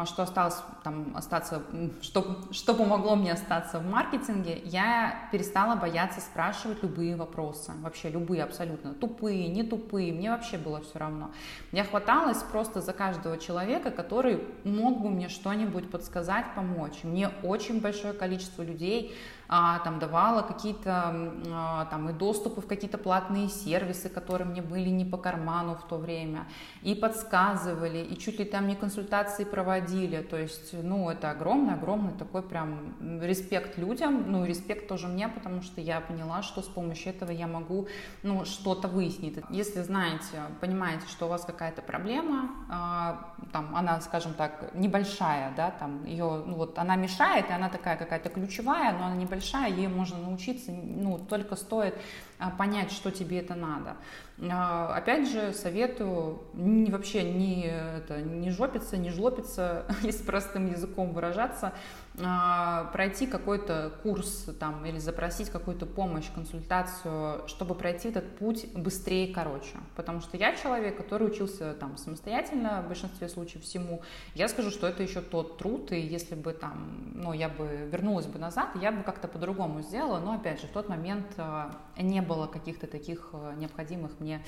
[0.06, 1.62] что осталось там остаться,
[2.00, 8.42] что, что помогло мне остаться в маркетинге, я перестала бояться спрашивать любые вопросы, вообще любые
[8.44, 11.30] абсолютно, тупые, не тупые, мне вообще было все равно.
[11.70, 17.04] Я хваталась просто за каждого человека, который мог бы мне что-нибудь подсказать, помочь.
[17.04, 19.14] Мне очень большое количество людей
[19.56, 21.14] а, там давала какие-то
[21.52, 25.86] а, там и доступы в какие-то платные сервисы, которые мне были не по карману в
[25.86, 26.48] то время,
[26.82, 32.42] и подсказывали, и чуть ли там не консультации проводили, то есть, ну, это огромный-огромный такой
[32.42, 37.12] прям респект людям, ну, и респект тоже мне, потому что я поняла, что с помощью
[37.12, 37.86] этого я могу,
[38.24, 39.38] ну, что-то выяснить.
[39.50, 45.70] Если знаете, понимаете, что у вас какая-то проблема, а, там, она, скажем так, небольшая, да,
[45.70, 49.70] там, ее, ну, вот, она мешает, и она такая какая-то ключевая, но она небольшая, большая,
[49.70, 51.94] ей можно научиться, ну, только стоит
[52.58, 53.96] понять, что тебе это надо.
[54.50, 61.12] А, опять же, советую не, вообще не, это, не жопиться, не жлопиться, если простым языком
[61.12, 61.72] выражаться,
[62.20, 69.28] а, пройти какой-то курс там, или запросить какую-то помощь, консультацию, чтобы пройти этот путь быстрее
[69.28, 69.76] и короче.
[69.94, 74.02] Потому что я человек, который учился там самостоятельно в большинстве случаев всему.
[74.34, 78.26] Я скажу, что это еще тот труд, и если бы там, ну, я бы вернулась
[78.26, 81.26] бы назад, я бы как-то по-другому сделала, но опять же, в тот момент
[81.96, 84.42] не было каких-то таких необходимых мне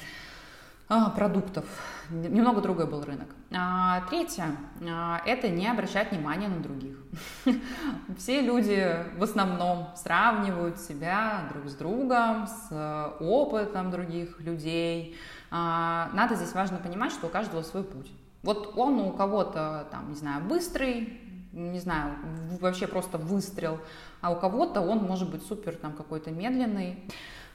[0.89, 1.65] а, продуктов.
[2.11, 3.27] Немного другой был рынок.
[3.53, 4.57] А, третье
[4.89, 6.97] а,– это не обращать внимания на других.
[8.19, 15.17] Все люди в основном сравнивают себя друг с другом, с э, опытом других людей.
[15.51, 18.13] А, надо здесь важно понимать, что у каждого свой путь.
[18.45, 21.21] Вот он у кого-то, там, не знаю, быстрый,
[21.53, 22.15] не знаю,
[22.61, 23.81] вообще просто выстрел,
[24.21, 27.11] а у кого-то он может быть супер там какой-то медленный.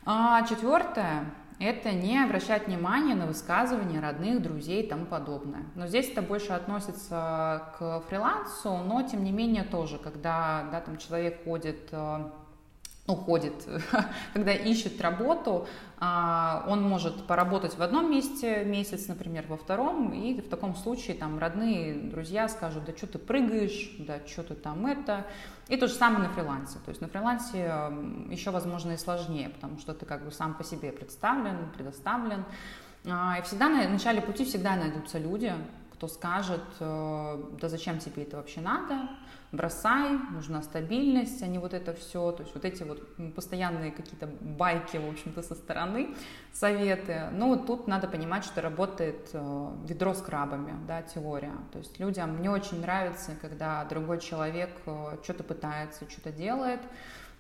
[0.06, 1.26] А четвертое
[1.60, 5.64] это не обращать внимания на высказывания родных, друзей и тому подобное.
[5.76, 10.98] Но здесь это больше относится к фрилансу, но тем не менее тоже, когда да, там
[10.98, 11.94] человек ходит
[13.12, 13.54] э, уходит,
[14.34, 15.68] когда ищет работу,
[16.00, 21.16] а, он может поработать в одном месте месяц, например, во втором, и в таком случае
[21.16, 25.26] там родные, друзья скажут, да что ты прыгаешь, да что ты там это.
[25.68, 26.80] И то же самое на фрилансе.
[26.86, 27.92] То есть на фрилансе
[28.30, 32.46] еще, возможно, и сложнее, потому что ты как бы сам по себе представлен, предоставлен.
[33.06, 35.54] А, и всегда на начале пути всегда найдутся люди,
[36.02, 39.08] кто скажет, э, да зачем тебе это вообще надо,
[39.52, 43.02] бросай, нужна стабильность, а не вот это все, то есть вот эти вот
[43.36, 46.16] постоянные какие-то байки, в общем-то, со стороны,
[46.54, 47.30] советы.
[47.34, 51.54] Ну, тут надо понимать, что работает э, ведро с крабами, да, теория.
[51.74, 56.82] То есть людям мне очень нравится, когда другой человек э, что-то пытается, что-то делает,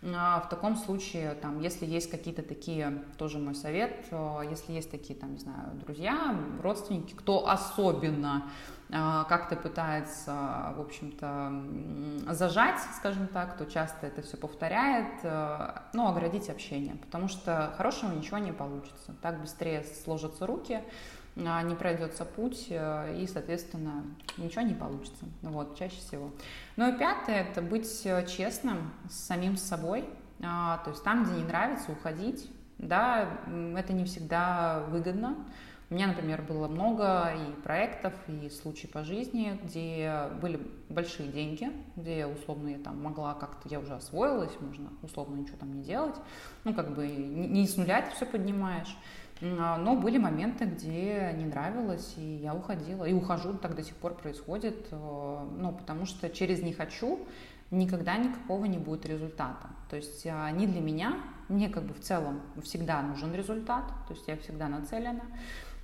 [0.03, 4.89] а в таком случае, там, если есть какие-то такие, тоже мой совет, э, если есть
[4.89, 8.49] такие, там, не знаю, друзья, родственники, кто особенно
[8.91, 16.49] как-то пытается, в общем-то, зажать, скажем так, кто часто это все повторяет, э, ну, оградить
[16.49, 19.15] общение, потому что хорошего ничего не получится.
[19.21, 20.81] Так быстрее сложатся руки,
[21.37, 24.03] а, не пройдется путь, э, и, соответственно,
[24.35, 25.23] ничего не получится.
[25.41, 26.31] Вот, чаще всего.
[26.75, 31.91] Ну и пятое– это быть честным с самим собой, то есть там, где не нравится,
[31.91, 32.51] уходить.
[32.77, 33.29] Да,
[33.77, 35.35] это не всегда выгодно,
[35.91, 41.69] у меня, например, было много и проектов, и случаев по жизни, где были большие деньги,
[41.97, 46.15] где условно я там могла как-то, я уже освоилась, можно условно ничего там не делать,
[46.63, 48.95] ну как бы не с нуля это все поднимаешь.
[49.41, 53.03] А, но были моменты, где не нравилось, и я уходила.
[53.03, 54.87] И ухожу, так до сих пор происходит.
[54.91, 57.19] Э, ну, потому что через «не хочу»
[57.71, 59.69] никогда никакого не будет результата.
[59.89, 61.17] То есть а, не для меня,
[61.47, 65.23] мне как бы в целом всегда нужен результат, то есть я всегда нацелена.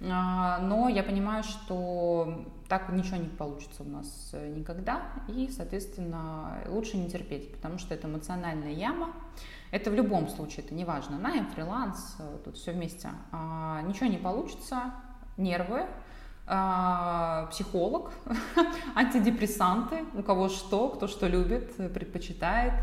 [0.02, 6.62] А, но я понимаю, что так ничего не получится у нас э, никогда, и, соответственно,
[6.68, 9.14] лучше не терпеть, потому что это эмоциональная яма.
[9.72, 13.10] Это в любом случае, это неважно, найм, фриланс, э, тут все вместе.
[13.32, 14.94] А, ничего не получится,
[15.36, 15.88] нервы,
[16.46, 18.12] а, психолог,
[18.96, 22.74] антидепрессанты, у кого что, кто что любит, предпочитает.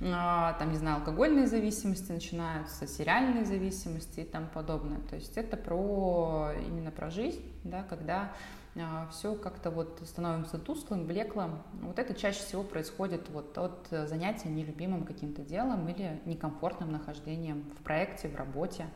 [0.00, 5.00] А, там, не знаю, алкогольные зависимости начинаются, сериальные зависимости и тому подобное.
[5.10, 8.32] То есть это про именно про жизнь, да, когда
[8.76, 11.62] а, все как-то вот становится тусклым, блеклым.
[11.82, 17.82] Вот это чаще всего происходит вот от занятия нелюбимым каким-то делом или некомфортным нахождением в
[17.82, 18.86] проекте, в работе.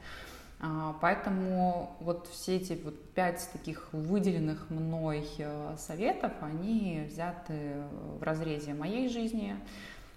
[0.61, 7.82] А, поэтому вот все эти вот пять таких выделенных мной э, советов, они взяты
[8.20, 9.57] в разрезе моей жизни,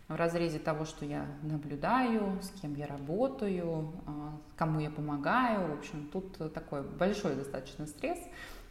[0.08, 5.68] в разрезе того, что я наблюдаю, с кем я работаю, а, кому я помогаю.
[5.72, 8.20] В общем, тут такой большой достаточно стресс.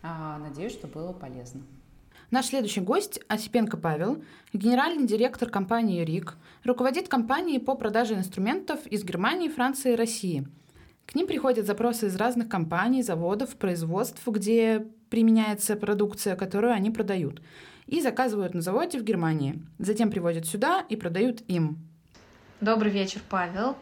[0.03, 1.63] А, надеюсь, что было полезно.
[2.31, 4.23] Наш следующий гость– Осипенко Павел,
[4.53, 10.47] генеральный директор компании «РИК», руководит компанией по продаже инструментов из Германии, Франции и России.
[11.07, 17.43] К ним приходят запросы из разных компаний, заводов, производств, где применяется продукция, которую они продают–
[17.87, 19.61] и заказывают на заводе в Германии.
[19.79, 21.79] Затем привозят сюда и продают им.
[22.61, 23.77] Добрый вечер, Павел.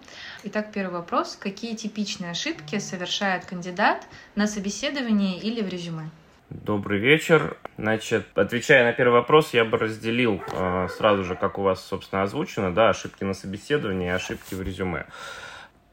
[0.44, 1.36] Итак, первый вопрос.
[1.36, 6.11] Какие типичные ошибки совершает кандидат на собеседовании или в резюме?
[6.50, 7.57] Добрый вечер.
[7.78, 12.22] Значит, отвечая на первый вопрос, я бы разделил э, сразу же, как у вас, собственно,
[12.22, 15.07] озвучено, да, ошибки на собеседовании и ошибки в резюме.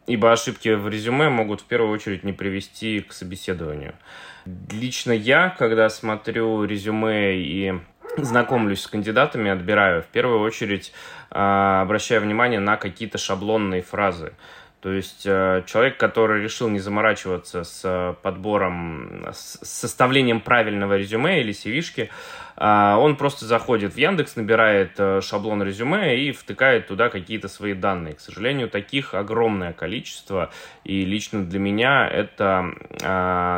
[0.07, 3.93] Ибо ошибки в резюме могут в первую очередь не привести к собеседованию.
[4.71, 7.79] Лично я, когда смотрю резюме и
[8.23, 10.93] знакомлюсь с кандидатами, отбираю, в первую очередь
[11.31, 14.33] э, обращаю внимание на какие-то шаблонные фразы.
[14.81, 21.51] То есть э, человек, который решил не заморачиваться с подбором, с составлением правильного резюме или
[21.51, 22.09] CV-шки,
[22.55, 27.73] э, он просто заходит в Яндекс, набирает э, шаблон резюме и втыкает туда какие-то свои
[27.73, 28.13] данные.
[28.13, 30.49] К сожалению, таких огромное количество,
[30.85, 32.71] и лично для меня это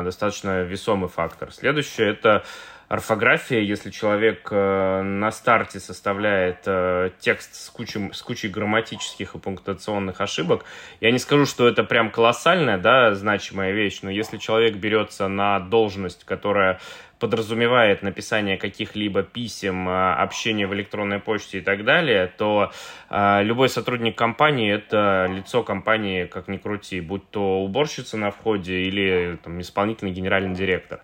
[0.03, 1.51] достаточно весомый фактор.
[1.51, 2.43] Следующее– это
[2.91, 9.39] орфография, если человек э, на старте составляет э, текст с кучей, с кучей грамматических и
[9.39, 10.65] пунктуационных ошибок,
[10.99, 15.61] я не скажу, что это прям колоссальная, да, значимая вещь, но если человек берется на
[15.61, 16.81] должность, которая
[17.21, 22.71] подразумевает написание каких-либо писем, э, общение в электронной почте и так далее, то
[23.09, 28.81] э, любой сотрудник компании— это лицо компании, как ни крути, будь то уборщица на входе
[28.81, 31.01] или там, исполнительный генеральный директор.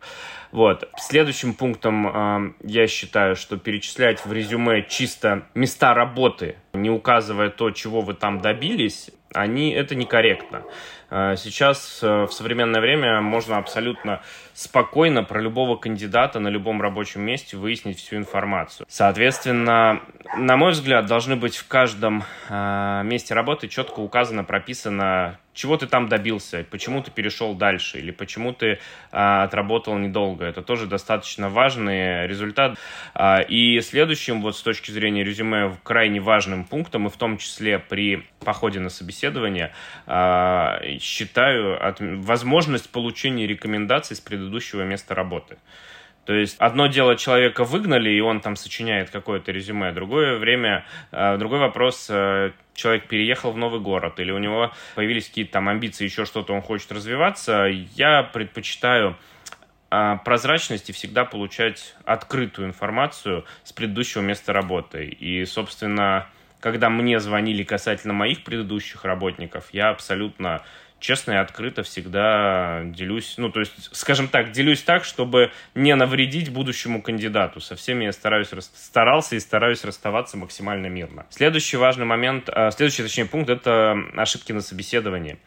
[0.51, 0.89] Вот.
[0.97, 7.69] Следующим пунктом э, я считаю, что перечислять в резюме чисто места работы, не указывая то,
[7.69, 10.63] чего вы там добились, они, это некорректно.
[11.09, 14.21] Сейчас э, в современное время можно абсолютно
[14.57, 18.87] спокойно про любого кандидата на любом рабочем месте выяснить всю информацию.
[18.89, 20.01] Соответственно,
[20.35, 25.87] на мой взгляд, должны быть в каждом э, месте работы четко указано, прописано чего ты
[25.87, 28.79] там добился, почему ты перешел дальше или почему ты
[29.11, 30.45] а, отработал недолго.
[30.45, 32.77] Это тоже достаточно важный результат.
[33.15, 37.79] А, и следующим вот с точки зрения резюме крайне важным пунктом, и в том числе
[37.79, 39.73] при походе на собеседование,
[40.05, 45.57] а, считаю от, возможность получения рекомендаций с предыдущего места работы.
[46.27, 51.37] То есть одно дело человека выгнали, и он там сочиняет какое-то резюме, другое время, э,
[51.37, 56.03] другой вопрос, э, человек переехал в новый город, или у него появились какие-то там амбиции,
[56.03, 59.15] еще что-то, он хочет развиваться, я предпочитаю
[59.89, 65.05] э, прозрачность и всегда получать открытую информацию с предыдущего места работы.
[65.05, 66.27] И, собственно,
[66.59, 70.61] когда мне звонили касательно моих предыдущих работников, я абсолютно
[70.99, 76.49] честно и открыто всегда делюсь, ну, то есть, скажем так, делюсь так, чтобы не навредить
[76.49, 77.59] будущему кандидату.
[77.59, 81.25] Со всеми я стараюсь, старался и стараюсь расставаться максимально мирно.
[81.29, 85.37] Следующий важный момент, а, следующий, точнее, пункт– это ошибки на собеседовании.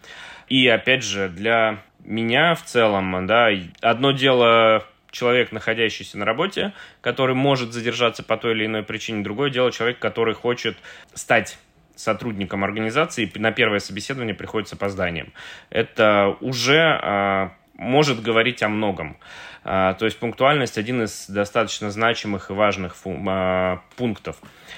[0.48, 7.34] И, опять же, для меня в целом, да, одно дело человек, находящийся на работе, который
[7.34, 9.22] может задержаться по той или иной причине.
[9.22, 10.76] Другое дело человек, который хочет
[11.14, 11.58] стать
[12.02, 15.32] сотрудникам организации на первое собеседование приходит с опозданием.
[15.70, 19.16] Это уже а, может говорить о многом.
[19.62, 24.36] А, то есть пунктуальность один из достаточно значимых и важных а, пунктов.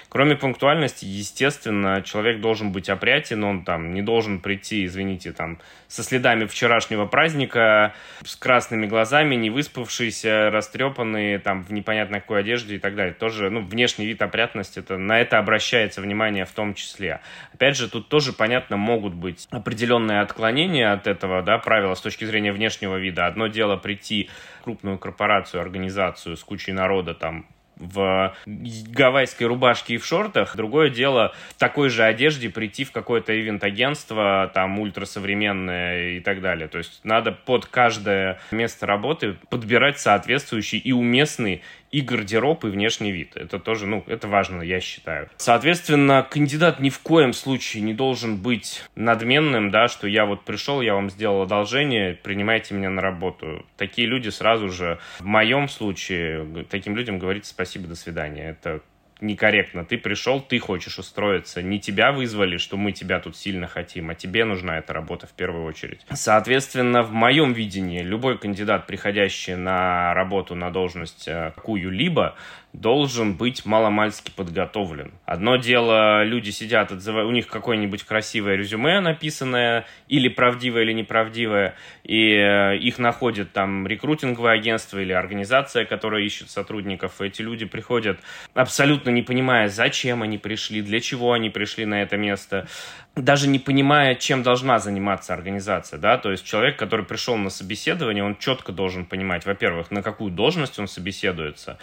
[0.08, 5.58] Кроме пунктуальности, естественно, человек должен быть опрятен, он там не должен прийти, извините, там
[5.88, 12.76] со следами вчерашнего праздника, с красными глазами, не выспавшийся, растрепанный, там в непонятной какой одежде
[12.76, 13.14] и так далее.
[13.14, 17.20] Тоже, ну, внешний вид опрятности, это, на это обращается внимание в том числе.
[17.52, 22.24] Опять же, тут тоже, понятно, могут быть определенные отклонения от этого, да, правила с точки
[22.24, 23.26] зрения внешнего вида.
[23.26, 24.30] Одно дело прийти
[24.62, 27.46] крупную корпорацию, организацию с кучей народа, там,
[27.76, 30.56] в гавайской рубашке и в шортах.
[30.56, 36.68] Другое дело в такой же одежде прийти в какое-то ивент-агентство, там, ультрасовременное и так далее.
[36.68, 43.12] То есть надо под каждое место работы подбирать соответствующий и уместный и гардероб, и внешний
[43.12, 43.36] вид.
[43.36, 45.28] Это тоже, ну, это важно, я считаю.
[45.36, 50.80] Соответственно, кандидат ни в коем случае не должен быть надменным, да, что я вот пришел,
[50.80, 53.64] я вам сделал одолжение, принимайте меня на работу.
[53.76, 58.48] Такие люди сразу же, в моем случае, таким людям говорить спасибо, до свидания.
[58.50, 58.80] Это
[59.22, 59.84] некорректно.
[59.84, 61.62] Ты пришел, ты хочешь устроиться.
[61.62, 65.32] Не тебя вызвали, что мы тебя тут сильно хотим, а тебе нужна эта работа в
[65.32, 66.00] первую очередь.
[66.12, 72.36] Соответственно, в моем видении любой кандидат, приходящий на работу на должность э, какую-либо,
[72.72, 75.12] должен быть маломальски подготовлен.
[75.26, 81.74] Одно дело, люди сидят, отзывают, у них какое-нибудь красивое резюме написанное, или правдивое, или неправдивое,
[82.02, 87.20] и э, их находит там рекрутинговое агентство или организация, которая ищет сотрудников.
[87.20, 88.20] Эти люди приходят
[88.54, 92.66] абсолютно не понимая, зачем они пришли, для чего они пришли на это место,
[93.14, 98.24] даже не понимая, чем должна заниматься организация, да, то есть человек, который пришел на собеседование,
[98.24, 101.78] он четко должен понимать, во-первых, на какую должность он собеседуется,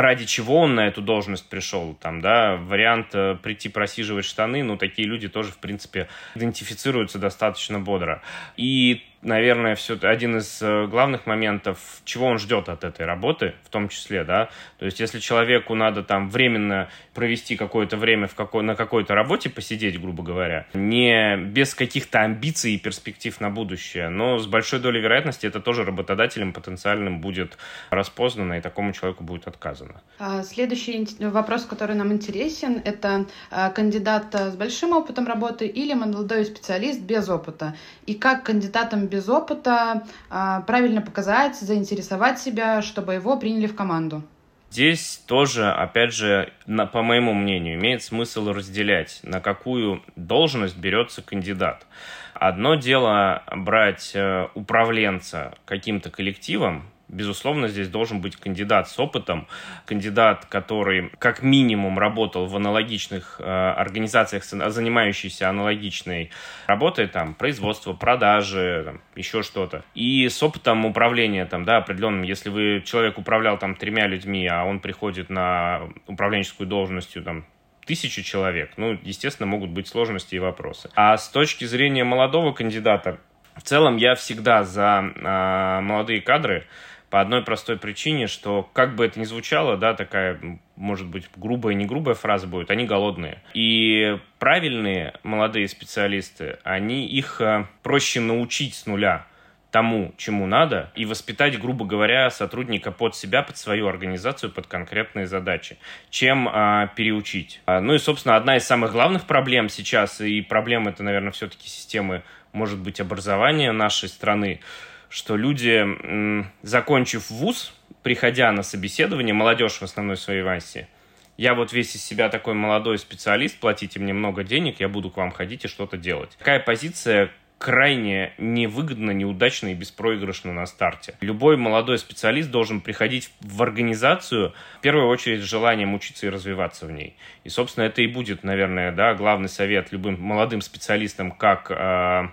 [0.00, 4.76] ради чего он на эту должность пришел, там, да, вариант э, прийти просиживать штаны, ну,
[4.76, 8.22] такие люди тоже, в принципе, идентифицируются достаточно бодро.
[8.56, 13.68] И наверное, все один из э, главных моментов, чего он ждет от этой работы, в
[13.68, 14.48] том числе, да,
[14.78, 19.50] то есть если человеку надо там временно провести какое-то время в какой, на какой-то работе,
[19.50, 25.00] посидеть, грубо говоря, не без каких-то амбиций и перспектив на будущее, но с большой долей
[25.00, 27.58] вероятности это тоже работодателем потенциальным будет
[27.90, 30.00] распознано, и такому человеку будет отказано.
[30.18, 36.44] А, следующий вопрос, который нам интересен, это а, кандидат с большим опытом работы или молодой
[36.44, 37.74] специалист без опыта,
[38.08, 44.22] и как кандидатам без опыта а, правильно показать, заинтересовать себя, чтобы его приняли в команду?
[44.70, 51.20] Здесь тоже, опять же, на, по моему мнению, имеет смысл разделять, на какую должность берется
[51.20, 51.86] кандидат.
[52.32, 59.46] Одно дело брать э, управленца каким-то коллективом, Безусловно, здесь должен быть кандидат с опытом,
[59.86, 66.30] кандидат, который как минимум работал в аналогичных э, организациях, занимающихся аналогичной
[66.66, 69.84] работой, там, производство, продажи, там, еще что-то.
[69.94, 74.64] И с опытом управления, там, да, определенным, если вы, человек управлял там тремя людьми, а
[74.64, 77.46] он приходит на управленческую должностью, там,
[77.86, 80.90] тысячу человек, ну, естественно, могут быть сложности и вопросы.
[80.94, 83.18] А с точки зрения молодого кандидата,
[83.56, 86.66] в целом я всегда за э, молодые кадры,
[87.10, 90.40] по одной простой причине, что как бы это ни звучало, да, такая,
[90.76, 93.42] может быть, грубая, не грубая фраза будет, они голодные.
[93.54, 99.26] И правильные молодые специалисты, они их э, проще научить с нуля
[99.70, 105.26] тому, чему надо, и воспитать, грубо говоря, сотрудника под себя, под свою организацию, под конкретные
[105.26, 105.76] задачи,
[106.10, 107.60] чем а, переучить.
[107.66, 111.68] А, ну и, собственно, одна из самых главных проблем сейчас, и проблем это, наверное, все-таки
[111.68, 114.60] системы, может быть, образования нашей страны,
[115.08, 120.88] что люди, закончив вуз, приходя на собеседование, молодежь в основной своей массе,
[121.36, 125.16] я вот весь из себя такой молодой специалист, платите мне много денег, я буду к
[125.16, 126.36] вам ходить и что-то делать.
[126.38, 131.14] Такая позиция крайне невыгодно, неудачно и беспроигрышно на старте.
[131.20, 136.86] Любой молодой специалист должен приходить в организацию в первую очередь с желанием учиться и развиваться
[136.86, 137.16] в ней.
[137.42, 142.28] И, собственно, это и будет, наверное, да, главный совет любым молодым специалистам, как э,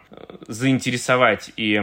[0.48, 1.82] заинтересовать и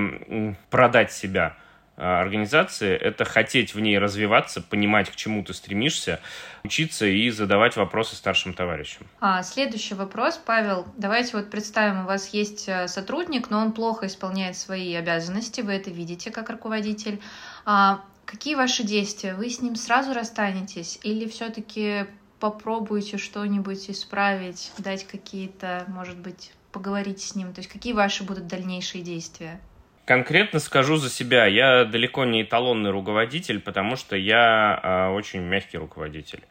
[0.70, 1.56] продать себя
[1.96, 6.20] организации, это хотеть в ней развиваться, понимать, к чему ты стремишься,
[6.64, 9.06] учиться и задавать вопросы старшим товарищам.
[9.20, 10.86] А, следующий вопрос, Павел.
[10.96, 15.72] Давайте вот представим, у вас есть э, сотрудник, но он плохо исполняет свои обязанности, вы
[15.72, 17.20] это видите как руководитель.
[17.64, 19.34] А, какие ваши действия?
[19.34, 22.06] Вы с ним сразу расстанетесь или все-таки
[22.40, 27.52] попробуете что-нибудь исправить, дать какие-то, может быть, поговорить с ним?
[27.52, 29.60] То есть какие ваши будут дальнейшие действия?
[30.04, 35.78] Конкретно скажу за себя, я далеко не эталонный руководитель, потому что я э, очень мягкий
[35.78, 36.42] руководитель.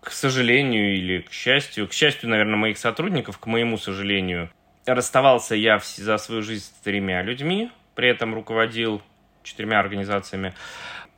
[0.00, 4.48] К сожалению или к счастью, к счастью, наверное, моих сотрудников, к моему сожалению,
[4.86, 9.02] расставался я за свою жизнь с тремя людьми, при этом руководил
[9.42, 10.54] четырьмя организациями.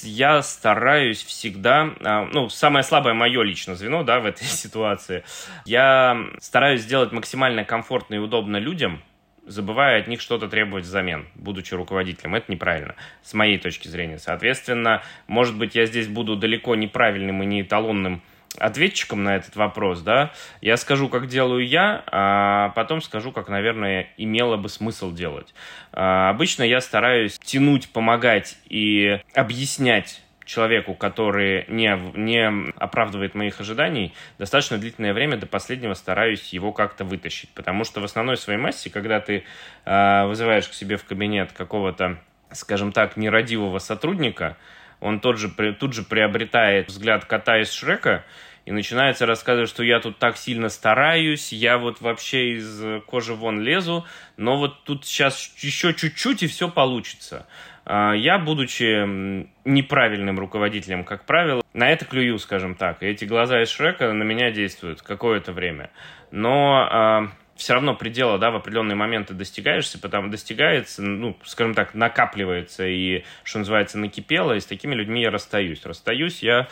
[0.03, 5.23] Я стараюсь всегда, а, ну, самое слабое мое личное звено, да, в этой ситуации,
[5.67, 9.03] я стараюсь сделать максимально комфортно и удобно людям,
[9.51, 12.35] забывая от них что-то требовать взамен, будучи руководителем.
[12.35, 14.19] Это неправильно, с моей точки зрения.
[14.19, 18.23] Соответственно, может быть, я здесь буду далеко неправильным и не эталонным
[18.59, 24.09] ответчиком на этот вопрос, да, я скажу, как делаю я, а потом скажу, как, наверное,
[24.17, 25.55] имело бы смысл делать.
[25.93, 34.13] А, обычно я стараюсь тянуть, помогать и объяснять человеку, который не, не оправдывает моих ожиданий,
[34.39, 37.51] достаточно длительное время до последнего стараюсь его как-то вытащить.
[37.51, 39.45] Потому что в основной своей массе, когда ты
[39.85, 42.19] э, вызываешь к себе в кабинет какого-то,
[42.51, 44.57] скажем так, нерадивого сотрудника,
[44.99, 48.25] он тот же, тут же приобретает взгляд кота из Шрека,
[48.67, 53.61] и начинается рассказывать, что я тут так сильно стараюсь, я вот вообще из кожи вон
[53.61, 57.47] лезу, но вот тут сейчас еще чуть-чуть и все получится.
[57.85, 63.03] А, я, будучи неправильным руководителем, как правило, на это клюю, скажем так.
[63.03, 65.91] Эти глаза из Шрека на меня действуют какое-то время.
[66.31, 67.29] Но а,
[67.61, 73.25] все равно предела, да, в определенные моменты достигаешься, потому достигается, ну, скажем так, накапливается и,
[73.45, 75.85] что называется, накипело, и с такими людьми я расстаюсь.
[75.85, 76.69] Расстаюсь я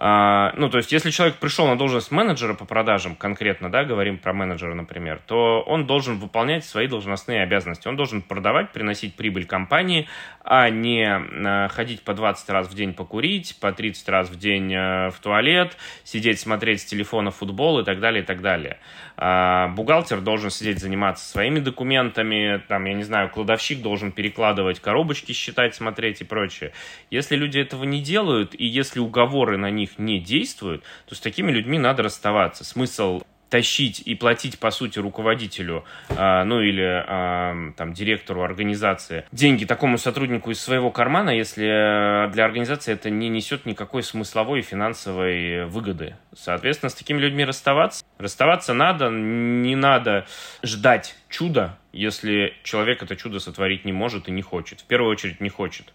[0.00, 4.18] а, ну, то есть, если человек пришел на должность менеджера по продажам, конкретно, да, говорим
[4.18, 7.88] про менеджера, например, то он должен выполнять свои должностные обязанности.
[7.88, 10.08] Он должен продавать, приносить прибыль компании,
[10.44, 14.72] а не а, ходить по 20 раз в день покурить, по 30 раз в день
[14.72, 18.78] а, в туалет, сидеть, смотреть с телефона футбол и так далее, и так далее.
[19.16, 25.32] А, бухгалтер должен сидеть, заниматься своими документами, там, я не знаю, кладовщик должен перекладывать коробочки,
[25.32, 26.72] считать, смотреть и прочее.
[27.10, 31.50] Если люди этого не делают, и если уговоры на них не действуют, то с такими
[31.50, 32.64] людьми надо расставаться.
[32.64, 39.64] Смысл тащить и платить, по сути, руководителю, э, ну или э, там директору организации деньги
[39.64, 45.66] такому сотруднику из своего кармана, если для организации это не несет никакой смысловой и финансовой
[45.66, 46.16] выгоды.
[46.36, 48.04] Соответственно, с такими людьми расставаться.
[48.18, 50.26] Расставаться надо, не надо
[50.62, 54.80] ждать чуда, если человек это чудо сотворить не может и не хочет.
[54.80, 55.92] В первую очередь не хочет.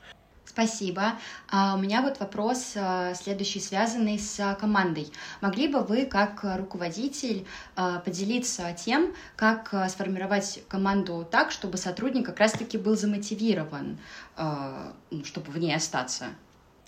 [0.54, 1.14] Спасибо.
[1.50, 5.08] А у меня вот вопрос а, следующий, связанный с командой.
[5.42, 12.40] Могли бы вы, как руководитель, а, поделиться тем, как сформировать команду так, чтобы сотрудник как
[12.40, 13.98] раз-таки был замотивирован,
[14.38, 16.26] ну, чтобы в ней остаться?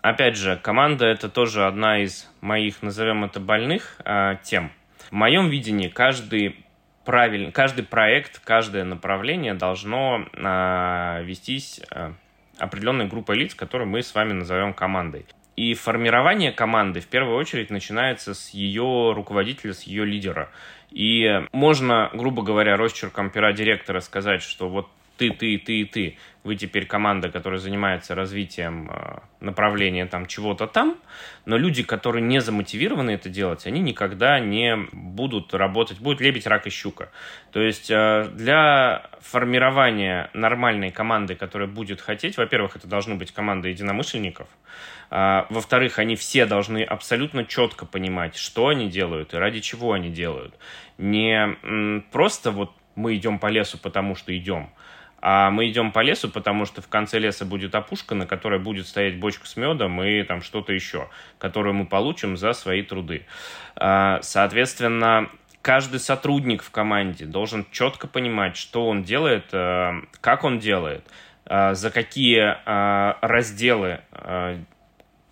[0.02, 4.00] Опять же, команда— это тоже одна из моих, назовем это, больных
[4.44, 4.72] тем.
[5.10, 6.64] В моем видении каждый
[7.04, 10.28] правильный, каждый проект, каждое направление должно
[11.24, 11.82] вестись
[12.58, 15.26] определенной группой лиц, которую мы с вами назовем командой.
[15.56, 20.50] И формирование команды в первую очередь начинается с ее руководителя, с ее лидера.
[20.92, 26.18] И можно, грубо говоря, росчерком пера директора сказать, что вот ты, ты, ты и ты,
[26.44, 30.98] вы теперь команда, которая занимается развитием э, направления там чего-то там,
[31.46, 36.68] но люди, которые не замотивированы это делать, они никогда не будут работать, будет лебедь, рак
[36.68, 37.10] и щука.
[37.52, 43.70] То есть э, для формирования нормальной команды, которая будет хотеть, во-первых, это должна быть команда
[43.70, 44.48] единомышленников,
[45.10, 50.10] а, во-вторых, они все должны абсолютно четко понимать, что они делают и ради чего они
[50.10, 50.56] делают.
[50.98, 51.56] Не
[52.12, 54.70] просто вот мы идем по лесу, потому что идем,
[55.28, 58.86] а мы идем по лесу, потому что в конце леса будет опушка, на которой будет
[58.86, 61.10] стоять бочка с медом и там что-то еще,
[61.40, 63.26] которое мы получим за свои труды.
[63.76, 65.32] А, соответственно,
[65.64, 71.04] каждый сотрудник в команде должен четко понимать, что он делает, э, как он делает,
[71.48, 74.02] э, за какие э, разделы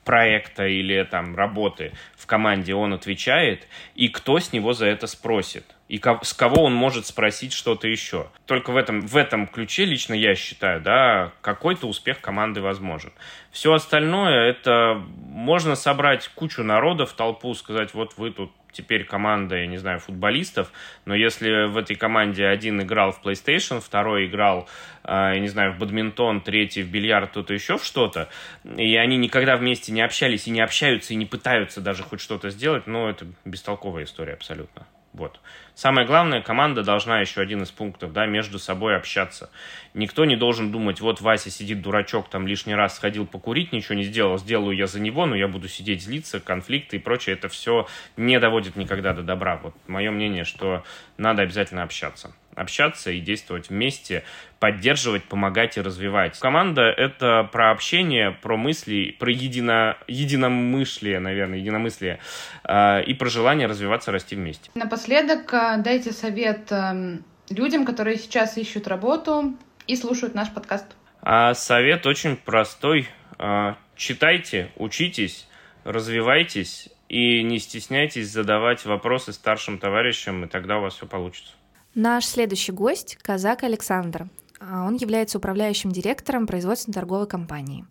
[0.04, 5.73] проекта или там работы в команде он отвечает, и кто с него за это спросит
[5.90, 8.28] и с кого он может спросить что-то еще.
[8.46, 13.12] Только в этом, в этом ключе лично я считаю, да, какой-то успех команды возможен.
[13.52, 19.58] Все остальное, это можно собрать кучу народа в толпу, сказать, вот вы тут теперь команда,
[19.58, 20.72] я не знаю, футболистов,
[21.06, 24.68] но если в этой команде один играл в PlayStation, второй играл,
[25.04, 28.30] а, я не знаю, в бадминтон, третий в бильярд, кто-то еще в что-то,
[28.64, 32.50] и они никогда вместе не общались и не общаются, и не пытаются даже хоть что-то
[32.50, 34.88] сделать, ну, это бестолковая история абсолютно.
[35.14, 35.40] Вот.
[35.76, 39.50] Самое главное, команда должна еще один из пунктов, да, между собой общаться.
[39.96, 44.04] Никто не должен думать, вот Вася сидит дурачок, там лишний раз сходил покурить, ничего не
[44.04, 47.36] сделал, сделаю я за него, но я буду сидеть, злиться, конфликты и прочее.
[47.36, 49.60] Это все не доводит никогда до добра.
[49.64, 50.84] Вот мое мнение, что
[51.18, 54.24] надо обязательно общаться общаться и действовать вместе,
[54.60, 56.40] поддерживать, помогать и развивать.
[56.40, 62.20] Команда— это про общение, про мысли, про едино, единомышлие, наверное, единомыслие,
[62.64, 64.72] э, и про желание развиваться, расти вместе.
[64.76, 67.18] Напоследок э, дайте совет э,
[67.50, 70.86] людям, которые сейчас ищут работу и слушают наш подкаст.
[71.22, 73.08] А совет очень простой.
[73.40, 75.48] Э, читайте, учитесь,
[75.84, 81.54] развивайтесь и не стесняйтесь задавать вопросы старшим товарищам, и тогда у вас все получится.
[81.96, 84.28] Наш следующий гость— казак Александр.
[84.60, 87.86] А он является управляющим директором производственно-торговой компании.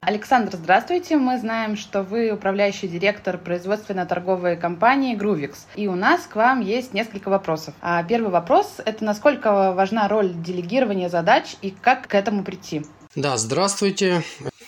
[0.00, 1.16] Александр, здравствуйте.
[1.16, 5.54] Мы знаем, что вы управляющий директор производственно-торговой компании Gruvix.
[5.74, 7.74] И у нас к вам есть несколько вопросов.
[7.80, 12.84] А первый вопрос— это насколько важна роль делегирования задач и как к этому прийти?
[13.14, 14.22] Да, здравствуйте.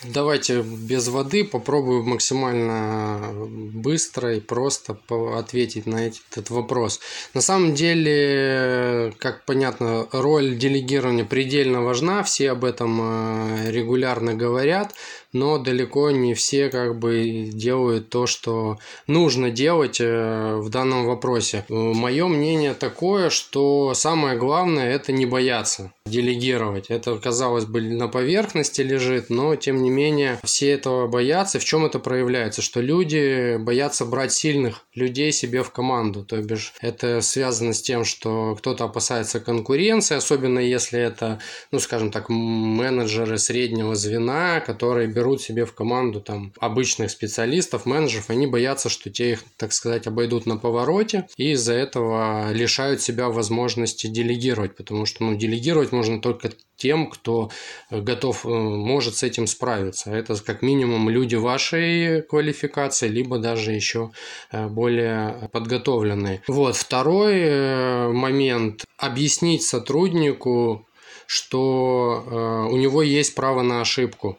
[0.04, 3.32] Давайте без воды попробую максимально
[3.72, 4.96] быстро и просто
[5.36, 7.00] ответить на этот вопрос.
[7.34, 14.94] На самом деле, как понятно, роль делегирования предельно важна, все об этом э, регулярно говорят,
[15.32, 21.64] но далеко не все как бы делают то, что нужно делать э, в данном вопросе.
[21.68, 26.86] Мое мнение такое, что самое главное это не бояться делегировать.
[26.88, 31.58] Это, казалось бы, на поверхности лежит, но тем не менее все этого боятся.
[31.58, 32.62] В чем это проявляется?
[32.62, 36.24] Что люди боятся брать сильных людей себе в команду.
[36.24, 42.10] То бишь это связано с тем, что кто-то опасается конкуренции, особенно если это, ну скажем
[42.10, 48.88] так, менеджеры среднего звена, которые берут себе в команду там обычных специалистов, менеджеров, они боятся,
[48.88, 54.76] что те их, так сказать, обойдут на повороте и из-за этого лишают себя возможности делегировать,
[54.76, 57.50] потому что ну, делегировать можно только тем, кто
[57.90, 60.12] готов, э, может с этим справиться.
[60.12, 64.12] Это как минимум люди вашей квалификации, либо даже еще
[64.52, 66.42] э, более подготовленные.
[66.46, 68.84] Вот второй э, момент.
[68.96, 70.86] Объяснить сотруднику,
[71.26, 74.38] что у него есть право на ошибку.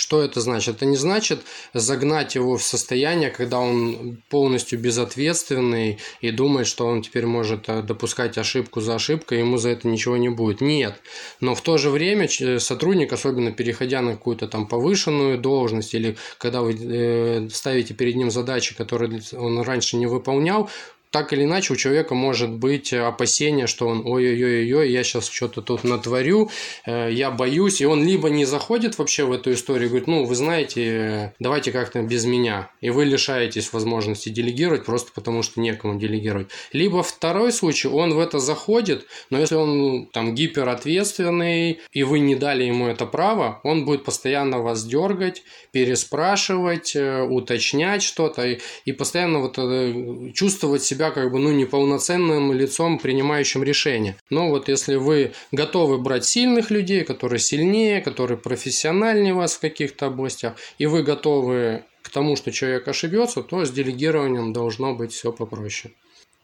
[0.00, 0.76] Что это значит?
[0.76, 1.42] Это не значит
[1.74, 7.82] загнать его в состояние, когда он полностью безответственный и думает, что он теперь может э,
[7.82, 10.62] допускать ошибку за ошибкой, ему за это ничего не будет.
[10.62, 10.94] Нет.
[11.40, 12.28] Но в то же время
[12.58, 18.30] сотрудник, особенно переходя на какую-то там повышенную должность или когда вы э, ставите перед ним
[18.30, 20.70] задачи, которые он раньше не выполнял,
[21.10, 25.84] так или иначе у человека может быть опасение, что он ой-ой-ой-ой, я сейчас что-то тут
[25.84, 26.50] натворю,
[26.86, 30.34] э, я боюсь, и он либо не заходит вообще в эту историю, говорит, ну, вы
[30.34, 36.48] знаете, давайте как-то без меня, и вы лишаетесь возможности делегировать просто потому, что некому делегировать.
[36.72, 42.36] Либо второй случай, он в это заходит, но если он там гиперответственный, и вы не
[42.36, 45.42] дали ему это право, он будет постоянно вас дергать,
[45.72, 51.50] переспрашивать, э, уточнять что-то, и, и постоянно вот э, чувствовать себя себя как бы ну,
[51.50, 54.16] неполноценным лицом, принимающим решения.
[54.28, 60.06] Но вот если вы готовы брать сильных людей, которые сильнее, которые профессиональнее вас в каких-то
[60.06, 65.32] областях, и вы готовы к тому, что человек ошибется, то с делегированием должно быть все
[65.32, 65.94] попроще.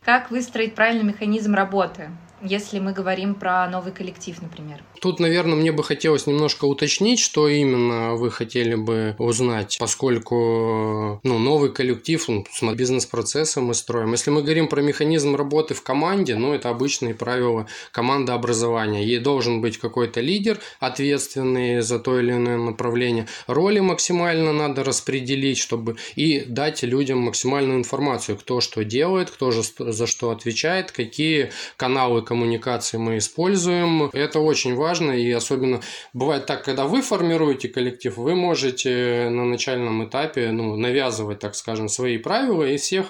[0.04, 2.10] Как выстроить правильный механизм работы?
[2.42, 4.82] Если мы говорим про новый коллектив, например?
[5.00, 11.38] Тут, наверное, мне бы хотелось немножко уточнить, что именно вы хотели бы узнать, поскольку ну,
[11.38, 12.28] новый коллектив,
[12.74, 14.12] бизнес-процессы мы строим.
[14.12, 19.04] Если мы говорим про механизм работы в команде, ну, это обычные правила командообразования.
[19.04, 23.26] Ей должен быть какой-то лидер, ответственный за то или иное направление.
[23.46, 29.62] Роли максимально надо распределить, чтобы и дать людям максимальную информацию, кто что делает, кто же
[29.78, 34.10] за что отвечает, какие каналы коммуникации мы используем.
[34.12, 35.80] Это очень важно, и особенно
[36.12, 41.88] бывает так, когда вы формируете коллектив, вы можете на начальном этапе ну, навязывать, так скажем,
[41.88, 43.06] свои правила и всех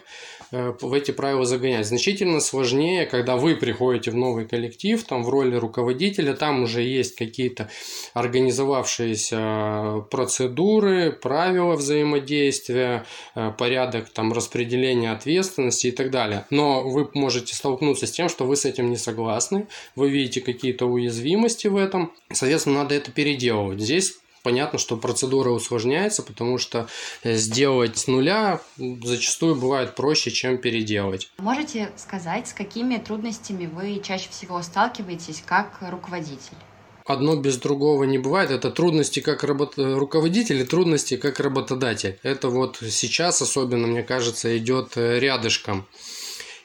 [0.50, 1.86] в эти правила загонять.
[1.86, 7.16] Значительно сложнее, когда вы приходите в новый коллектив, там в роли руководителя, там уже есть
[7.16, 7.68] какие-то
[8.14, 16.46] организовавшиеся процедуры, правила взаимодействия, э, порядок там распределения ответственности и так далее.
[16.50, 20.86] Но вы можете столкнуться с тем, что вы с этим не согласны, вы видите какие-то
[20.86, 23.80] уязвимости в этом, соответственно, надо это переделывать.
[23.80, 26.86] Здесь понятно, что процедура усложняется, потому что
[27.24, 31.28] э, сделать с нуля зачастую бывает проще, чем переделать.
[31.38, 36.56] Можете сказать, с какими трудностями вы чаще всего сталкиваетесь как руководитель?
[37.04, 38.50] одно без другого не бывает.
[38.52, 39.74] Это трудности как работ...
[39.76, 42.18] руководитель и трудности как работодатель.
[42.22, 45.86] Это вот сейчас особенно, мне кажется, идет э, рядышком.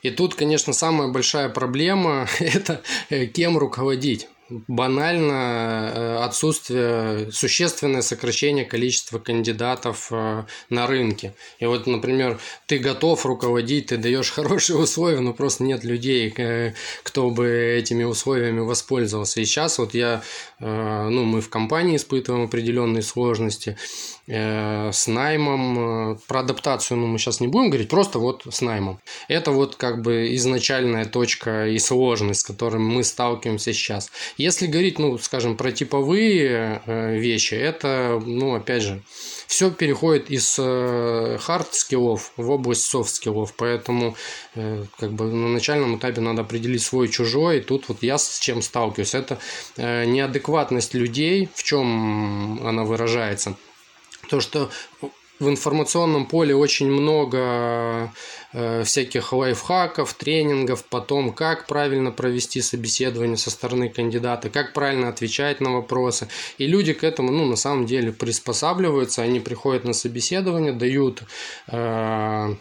[0.03, 4.27] И тут, конечно, самая большая проблема– это э, кем руководить
[4.67, 11.33] банально э, отсутствие, существенное сокращение количества кандидатов э, на рынке.
[11.59, 16.73] И вот, например, ты готов руководить, ты даешь хорошие условия, но просто нет людей, э,
[17.03, 19.41] кто бы этими условиями воспользовался.
[19.41, 20.21] И сейчас вот я,
[20.59, 23.77] ну, мы в компании испытываем определенные сложности
[24.31, 26.17] с наймом.
[26.27, 28.99] Про адаптацию ну, мы сейчас не будем говорить, просто вот с наймом.
[29.27, 34.11] Это вот как бы изначальная точка и сложность, с которой мы сталкиваемся сейчас.
[34.37, 39.01] Если говорить, ну, скажем, про типовые э, вещи, это, ну, опять же,
[39.47, 44.15] все переходит из хард-скиллов э, в область софт-скиллов, поэтому
[44.55, 48.39] э, как бы на начальном этапе надо определить свой чужой, и тут вот я с
[48.39, 49.15] чем сталкиваюсь.
[49.15, 49.39] Это
[49.77, 53.55] неадекватность людей, в чем она выражается.
[54.31, 54.69] То, что
[55.41, 58.13] в информационном поле очень много
[58.53, 65.09] э, всяких лайфхаков, тренингов по том, как правильно провести собеседование со стороны кандидата, как правильно
[65.09, 66.29] отвечать на вопросы.
[66.57, 71.23] И люди к этому, ну, на самом деле приспосабливаются, они приходят на собеседование, дают
[71.67, 72.55] э,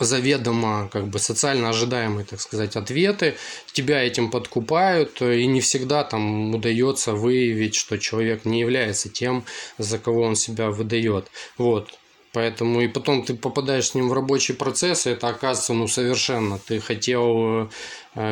[0.00, 3.36] заведомо как бы социально ожидаемые, так сказать, ответы,
[3.72, 9.44] тебя этим подкупают, и не всегда там удается выявить, что человек не является тем,
[9.78, 11.30] за кого он себя выдает.
[11.58, 11.90] Вот.
[12.32, 16.58] Поэтому и потом ты попадаешь с ним в рабочий процесс, и это оказывается ну совершенно.
[16.58, 17.26] Ты хотел
[17.56, 17.68] Э,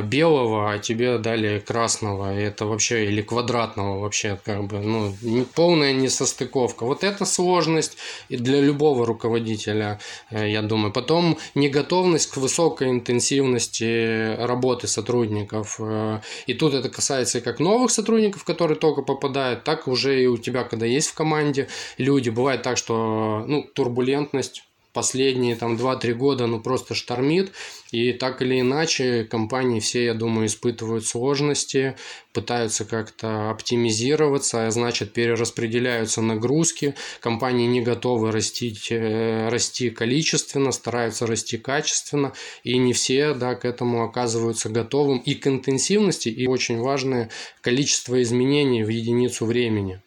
[0.03, 5.15] белого, а тебе дали красного, и это вообще, или квадратного вообще, как бы, ну,
[5.55, 6.85] полная несостыковка.
[6.85, 7.97] Вот это сложность
[8.29, 10.93] и для любого руководителя, э, я думаю.
[10.93, 15.77] Потом неготовность к высокой интенсивности работы сотрудников.
[15.81, 20.39] Э, и тут это касается как новых сотрудников, которые только попадают, так уже и у
[20.39, 21.69] тебя, когда есть в команде
[21.99, 22.31] люди.
[22.31, 24.65] Бывает так, что, ну, турбулентность
[24.95, 27.53] последние там 2-3 года ну просто штормит,
[27.91, 31.97] и так или иначе компании все, я думаю, испытывают сложности,
[32.33, 41.27] пытаются как-то оптимизироваться, а значит перераспределяются нагрузки, компании не готовы расти, э, расти количественно, стараются
[41.27, 42.33] расти качественно,
[42.63, 47.31] и не все да, к этому оказываются готовым и к интенсивности, и очень важное
[47.61, 50.01] количество изменений в единицу времени.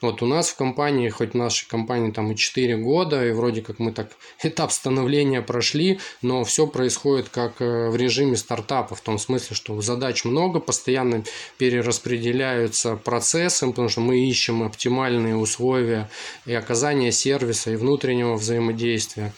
[0.00, 3.60] Вот у нас в компании, хоть в нашей компании там и 4 года, и вроде
[3.60, 4.10] как мы так
[4.42, 9.80] этап становления прошли, но все происходит как э, в режиме стартапа, в том смысле, что
[9.82, 11.22] задач много, постоянно
[11.58, 16.08] перераспределяются процессы, потому что мы ищем оптимальные условия
[16.46, 19.34] и оказания сервиса, и внутреннего взаимодействия.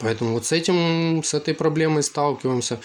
[0.00, 2.80] Поэтому вот с этим, с этой проблемой сталкиваемся.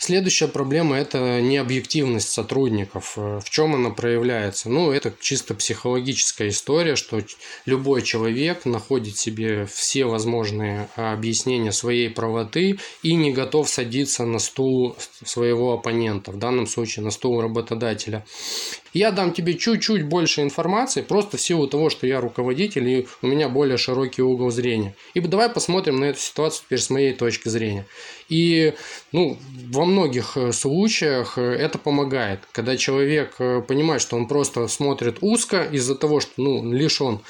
[0.00, 3.14] Следующая проблема– это необъективность сотрудников.
[3.16, 4.70] Э, в чем она проявляется?
[4.70, 7.20] Ну, это чисто психологическая история, что
[7.66, 14.96] любой человек находит себе все возможные объяснения своей правоты и не готов садиться на стул
[15.24, 18.24] своего оппонента, в данном случае на стул работодателя.
[18.94, 23.26] Я дам тебе чуть-чуть больше информации, просто в силу того, что я руководитель и у
[23.26, 24.94] меня более широкий угол зрения.
[25.14, 27.86] И давай посмотрим на эту ситуацию теперь с моей точки зрения.
[28.28, 28.74] И
[29.12, 29.38] ну,
[29.70, 35.18] во многих э, случаях э, это помогает, когда человек э, понимает, что он просто смотрит
[35.22, 37.20] узко из-за того, что ну, лишен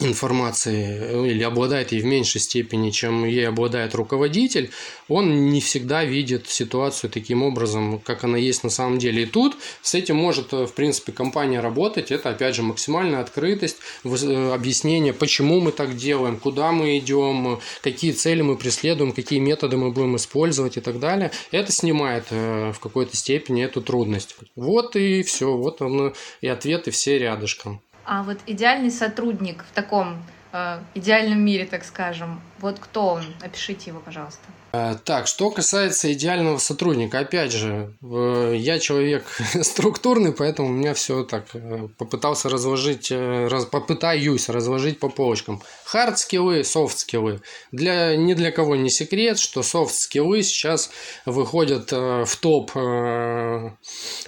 [0.00, 4.70] информации э, или обладает ей в меньшей степени, чем ей обладает руководитель,
[5.08, 9.24] он не всегда видит ситуацию таким образом, как она есть на самом деле.
[9.24, 12.10] И тут с этим может, э, в принципе, компания работать.
[12.10, 18.12] Это, опять же, максимальная открытость, э, объяснение, почему мы так делаем, куда мы идем, какие
[18.12, 21.30] цели мы преследуем, какие методы мы будем использовать и так далее.
[21.50, 24.36] Это снимает в какой-то степени эту трудность.
[24.56, 25.56] Вот и все.
[25.56, 27.82] Вот он и ответы все рядышком.
[28.12, 33.24] А вот идеальный сотрудник в таком э, идеальном мире, так скажем, вот кто он?
[33.42, 34.42] Опишите его, пожалуйста.
[34.72, 39.24] Э, так, что касается идеального сотрудника, опять же, я человек
[39.62, 45.60] структурный, поэтому у меня все так э, попытался разложить, э, раз, попытаюсь разложить по полочкам.
[45.84, 47.40] Хард скиллы, софт скиллы.
[47.72, 50.90] Для, ни для кого не секрет, что софт скиллы сейчас
[51.26, 52.70] выходят в топ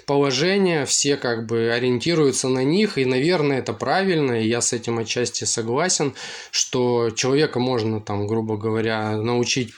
[0.05, 4.99] положения, все как бы ориентируются на них, и, наверное, это правильно, и я с этим
[4.99, 6.13] отчасти согласен,
[6.51, 9.73] что человека можно там, грубо говоря, научить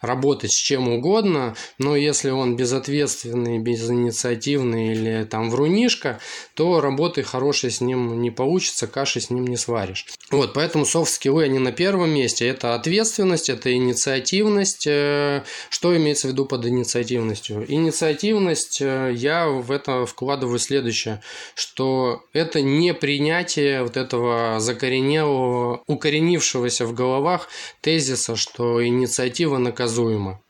[0.00, 6.20] работать с чем угодно, но если он безответственный, безинициативный или там врунишка,
[6.54, 10.06] то работы хорошей с ним не получится, каши с ним не сваришь.
[10.30, 12.46] Вот, поэтому софт-скиллы, они на первом месте.
[12.46, 14.86] Это ответственность, это инициативность.
[14.86, 17.64] Э, что имеется в виду под инициативностью?
[17.68, 21.22] Инициативность, э, я в это вкладываю следующее,
[21.54, 27.48] что это не принятие вот этого закоренелого, укоренившегося в головах
[27.80, 30.40] тезиса, что инициатива наказуема.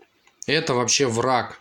[0.47, 1.61] Это вообще враг.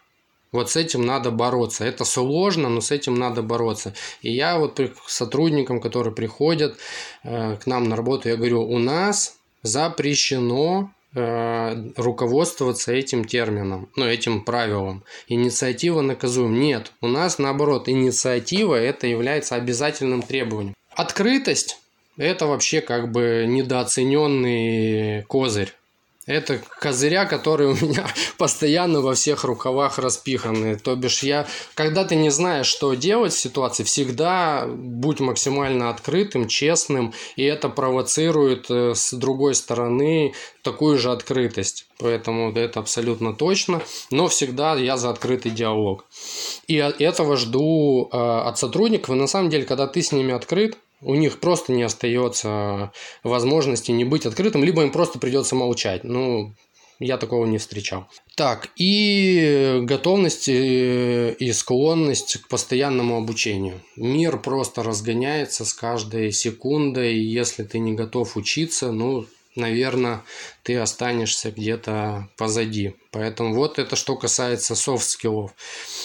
[0.51, 1.85] Вот с этим надо бороться.
[1.85, 3.93] Это сложно, но с этим надо бороться.
[4.21, 6.77] И я вот сотрудникам, которые приходят
[7.23, 14.05] э, к нам на работу, я говорю, у нас запрещено э, руководствоваться этим термином, ну,
[14.05, 15.03] этим правилом.
[15.29, 16.59] Инициатива наказуем.
[16.59, 20.75] Нет, у нас наоборот, инициатива это является обязательным требованием.
[20.95, 21.77] Открытость
[22.17, 25.73] это вообще как бы недооцененный козырь.
[26.31, 28.07] Это козыря, которые у меня
[28.37, 30.77] постоянно во всех рукавах распиханы.
[30.77, 36.47] То бишь я, когда ты не знаешь, что делать в ситуации, всегда будь максимально открытым,
[36.47, 41.87] честным, и это провоцирует э, с другой стороны такую же открытость.
[41.99, 43.81] Поэтому это абсолютно точно.
[44.09, 46.05] Но всегда я за открытый диалог.
[46.67, 49.09] И этого жду э, от сотрудников.
[49.09, 52.91] И на самом деле, когда ты с ними открыт, у них просто не остается
[53.23, 56.03] возможности не быть открытым, либо им просто придется молчать.
[56.03, 56.53] Ну,
[56.99, 58.07] я такого не встречал.
[58.35, 63.81] Так, и готовность э, и склонность к постоянному обучению.
[63.95, 67.17] Мир просто разгоняется с каждой секундой.
[67.17, 69.25] Если ты не готов учиться, ну,
[69.55, 70.21] наверное,
[70.63, 72.95] ты останешься где-то позади.
[73.11, 75.51] Поэтому вот это что касается софт-скиллов.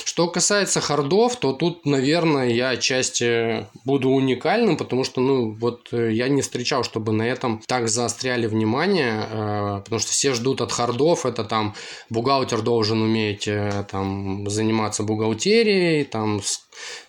[0.04, 6.12] Что касается хардов, то тут, наверное, я отчасти буду уникальным, потому что, ну, вот э,
[6.12, 10.72] я не встречал, чтобы на этом так заостряли внимание, э, потому что все ждут от
[10.72, 11.76] хардов, это там
[12.10, 16.40] бухгалтер должен уметь э, там заниматься бухгалтерией, там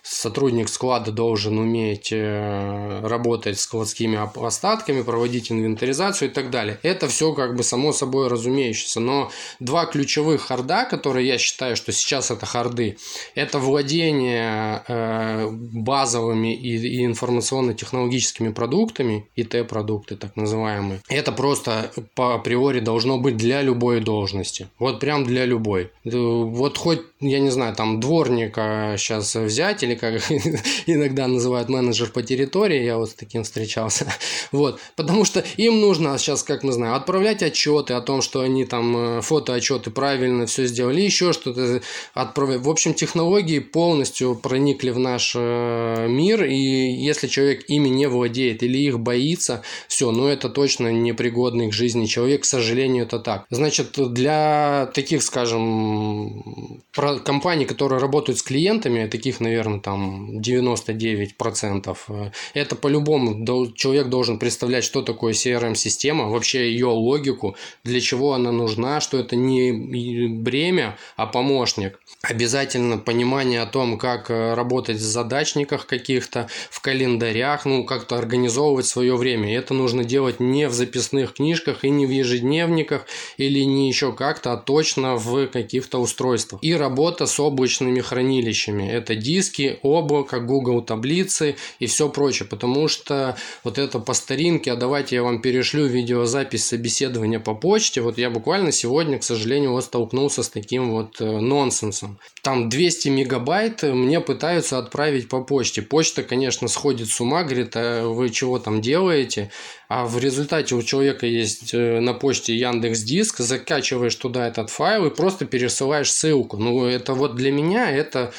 [0.02, 6.78] сотрудник склада должен уметь работать с складскими остатками, проводить инвентаризацию и так далее.
[6.82, 9.00] Это все как бы само собой разумеющееся.
[9.00, 9.30] Но
[9.60, 12.98] два ключевых харда, которые я считаю, что сейчас это харды,
[13.34, 21.00] это владение э, базовыми и, и информационно-технологическими продуктами, ИТ-продукты так называемые.
[21.08, 24.68] Это просто по априори должно быть для любой должности.
[24.78, 25.90] Вот прям для любой.
[26.04, 30.20] Вот хоть, я не знаю, там дворника сейчас взять, или как
[30.86, 34.06] иногда называют менеджер по территории, я вот с таким встречался.
[34.50, 34.80] Вот.
[34.96, 38.96] Потому что им нужно сейчас, как мы знаем, отправлять отчеты о том, что они там
[38.96, 41.80] э, фотоотчеты правильно все сделали, еще что-то
[42.14, 42.60] отправлять.
[42.60, 48.62] В общем, технологии полностью проникли в наш э, мир, и если человек ими не владеет
[48.62, 53.46] или их боится, все, ну это точно непригодный к жизни человек, к сожалению, это так.
[53.50, 56.82] Значит, для таких, скажем,
[57.24, 64.84] компаний, которые работают с клиентами, таких, наверное, там 99%, э, это по-любому человек должен представлять,
[64.84, 70.96] что такое CRM-система, вообще ее логика, логику, для чего она нужна, что это не бремя,
[71.16, 71.98] а помощник.
[72.22, 78.86] Обязательно понимание о том, как э, работать в задачниках каких-то, в календарях, ну, как-то организовывать
[78.86, 79.50] свое время.
[79.50, 83.06] И это нужно делать не в записных книжках и не в ежедневниках
[83.36, 86.62] или не еще как-то, а точно в каких-то устройствах.
[86.62, 88.88] И работа с облачными хранилищами.
[88.90, 92.48] Это диски, облако, Google таблицы и все прочее.
[92.48, 97.07] Потому что вот это по старинке, а давайте я вам перешлю видеозапись собеседования
[97.40, 98.00] по почте.
[98.00, 102.18] Вот я буквально сегодня, к сожалению, вот столкнулся с таким вот э, нонсенсом.
[102.42, 105.82] Там 200 мегабайт мне пытаются отправить по почте.
[105.82, 109.50] Почта, конечно, сходит с ума, говорит, а вы чего там делаете?
[109.88, 115.06] А в результате у человека есть э, на почте Яндекс Диск, закачиваешь туда этот файл
[115.06, 116.56] и просто пересылаешь ссылку.
[116.56, 118.32] Ну, это вот для меня это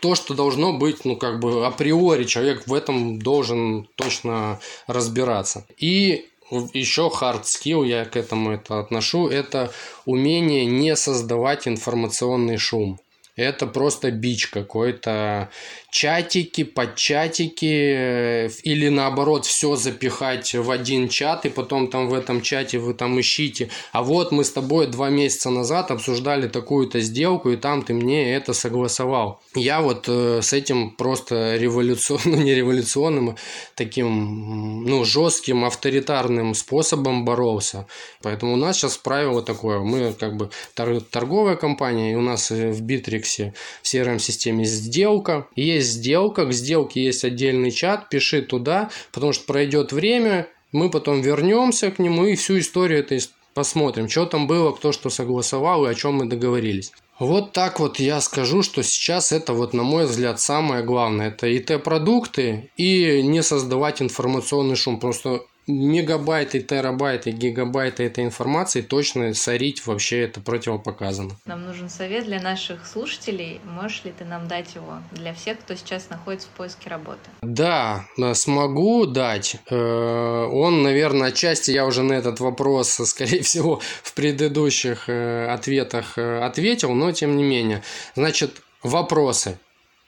[0.00, 5.66] то, что должно быть, ну, как бы априори человек в этом должен точно разбираться.
[5.78, 9.72] И еще hard skill, я к этому это отношу, это
[10.04, 12.98] умение не создавать информационный шум.
[13.36, 15.50] Это просто бич какой-то
[15.90, 22.40] чатики, подчатики э, или наоборот все запихать в один чат и потом там в этом
[22.40, 23.68] чате вы там ищите.
[23.92, 28.34] А вот мы с тобой два месяца назад обсуждали такую-то сделку и там ты мне
[28.34, 29.42] это согласовал.
[29.56, 33.36] Я вот э, с этим просто революционным, ну не революционным, а
[33.74, 37.86] таким ну жестким авторитарным способом боролся.
[38.22, 39.78] Поэтому у нас сейчас правило такое.
[39.78, 45.46] Мы как бы торговая компания и у нас в Битриксе в CRM-системе сделка.
[45.56, 50.90] Есть есть сделка, к сделке есть отдельный чат, пиши туда, потому что пройдет время, мы
[50.90, 53.20] потом вернемся к нему и всю историю этой
[53.56, 56.92] посмотрим, что там было, кто что согласовал и о чем мы договорились.
[57.18, 61.28] Вот так вот я скажу, что сейчас это вот, на мой взгляд, самое главное.
[61.28, 65.00] Это ИТ-продукты и не создавать информационный шум.
[65.00, 71.36] Просто мегабайты, терабайты, гигабайты этой информации точно сорить вообще это противопоказано.
[71.44, 73.60] Нам нужен совет для наших слушателей.
[73.64, 77.18] Можешь ли ты нам дать его для всех, кто сейчас находится в поиске работы?
[77.42, 79.56] Да, смогу дать.
[79.70, 86.16] Э, он, наверное, отчасти я уже на этот вопрос, скорее всего, в предыдущих э, ответах
[86.16, 87.82] э, ответил, но тем не менее.
[88.14, 89.58] Значит, вопросы.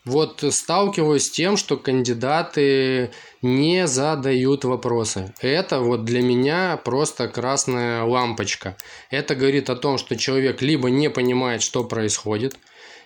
[0.09, 3.11] Вот сталкиваюсь с тем, что кандидаты
[3.43, 5.35] не задают вопросы.
[5.43, 8.75] Это вот для меня просто красная лампочка.
[9.11, 12.57] Это говорит о том, что человек либо не понимает, что происходит,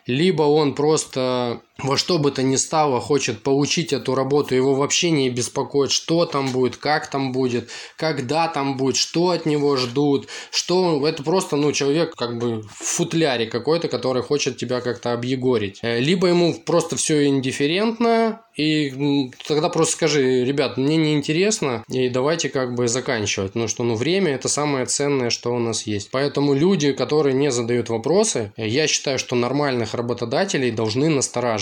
[0.07, 5.11] либо он просто во что бы то ни стало хочет получить эту работу, его вообще
[5.11, 10.29] не беспокоит, что там будет, как там будет, когда там будет, что от него ждут,
[10.51, 15.81] что это просто, ну, человек как бы в футляре какой-то, который хочет тебя как-то объегорить.
[15.83, 22.11] Э, либо ему просто все индифферентно, и тогда просто скажи, ребят, мне не интересно, и
[22.11, 23.55] давайте как бы заканчивать.
[23.55, 26.11] Ну что, ну время это самое ценное, что у нас есть.
[26.11, 31.62] Поэтому люди, которые не задают вопросы, я считаю, что нормальных работодателей должны настораживать.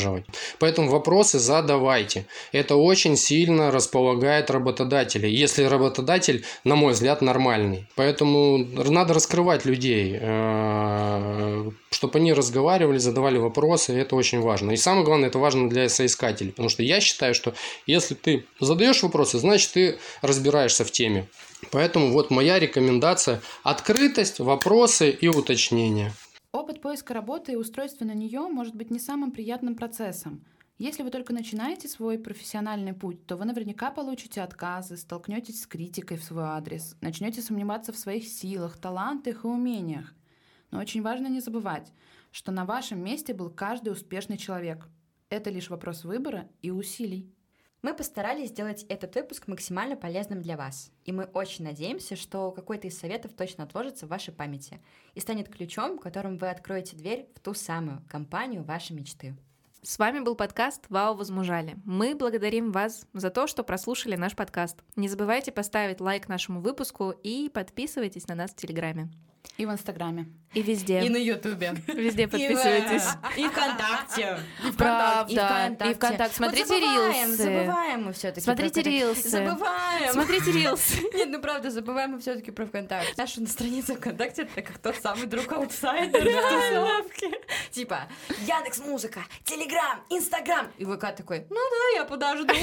[0.59, 2.27] Поэтому вопросы задавайте.
[2.53, 7.87] Это очень сильно располагает работодателей, если работодатель, на мой взгляд, нормальный.
[7.97, 14.73] Поэтому надо раскрывать людей, э, чтобы они разговаривали, задавали вопросы, это очень важно.
[14.73, 17.55] И самое главное, это важно для соискателей, потому что я считаю, что
[17.87, 21.27] если ты задаешь вопросы, значит ты разбираешься в теме.
[21.71, 26.15] Поэтому вот моя рекомендация– открытость, вопросы и уточнения.
[26.53, 30.45] Опыт поиска работы и устройства на нее может быть не самым приятным процессом.
[30.79, 36.17] Если вы только начинаете свой профессиональный путь, то вы наверняка получите отказы, столкнетесь с критикой
[36.17, 40.13] в свой адрес, начнете сомневаться в своих силах, талантах и умениях.
[40.73, 41.93] Но очень важно не забывать,
[42.33, 44.89] что на вашем месте был каждый успешный человек.
[45.29, 47.33] Это лишь вопрос выбора и усилий.
[47.83, 52.89] Мы постарались сделать этот выпуск максимально полезным для вас, и мы очень надеемся, что какой-то
[52.89, 54.83] из советов точно отложится в вашей памяти
[55.15, 59.35] и станет ключом, которым вы откроете дверь в ту самую компанию вашей мечты.
[59.83, 61.79] С вами был подкаст «Вау, возмужали».
[61.87, 64.77] Мы благодарим вас за то, что прослушали наш подкаст.
[64.97, 69.09] Не забывайте поставить лайк нашему выпуску и подписывайтесь на нас в Телеграме.
[69.57, 70.27] И в Инстаграме.
[70.55, 71.05] И везде.
[71.05, 71.75] И на Ютубе.
[71.87, 73.07] Везде подписывайтесь.
[73.37, 74.41] И ВКонтакте.
[74.67, 75.77] И Правда.
[75.85, 76.35] И ВКонтакте.
[76.35, 77.37] Смотрите рилсы.
[77.37, 79.29] Забываем мы все таки Смотрите рилсы.
[79.29, 80.13] Забываем.
[80.13, 81.03] Смотрите рилсы.
[81.15, 83.15] Нет, ну правда, забываем мы все таки про ВКонтакте.
[83.17, 86.27] Наша страница ВКонтакте это как тот самый друг аутсайдер.
[87.71, 88.09] Типа,
[88.41, 90.69] Яндекс Музыка, Телеграм, Инстаграм.
[90.79, 92.55] И ВК такой, ну да, я подожду.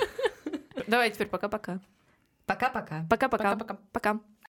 [0.86, 1.80] Давай теперь пока-пока.
[2.46, 3.06] Пока-пока.
[3.08, 3.78] Пока-пока.
[3.92, 4.20] Пока.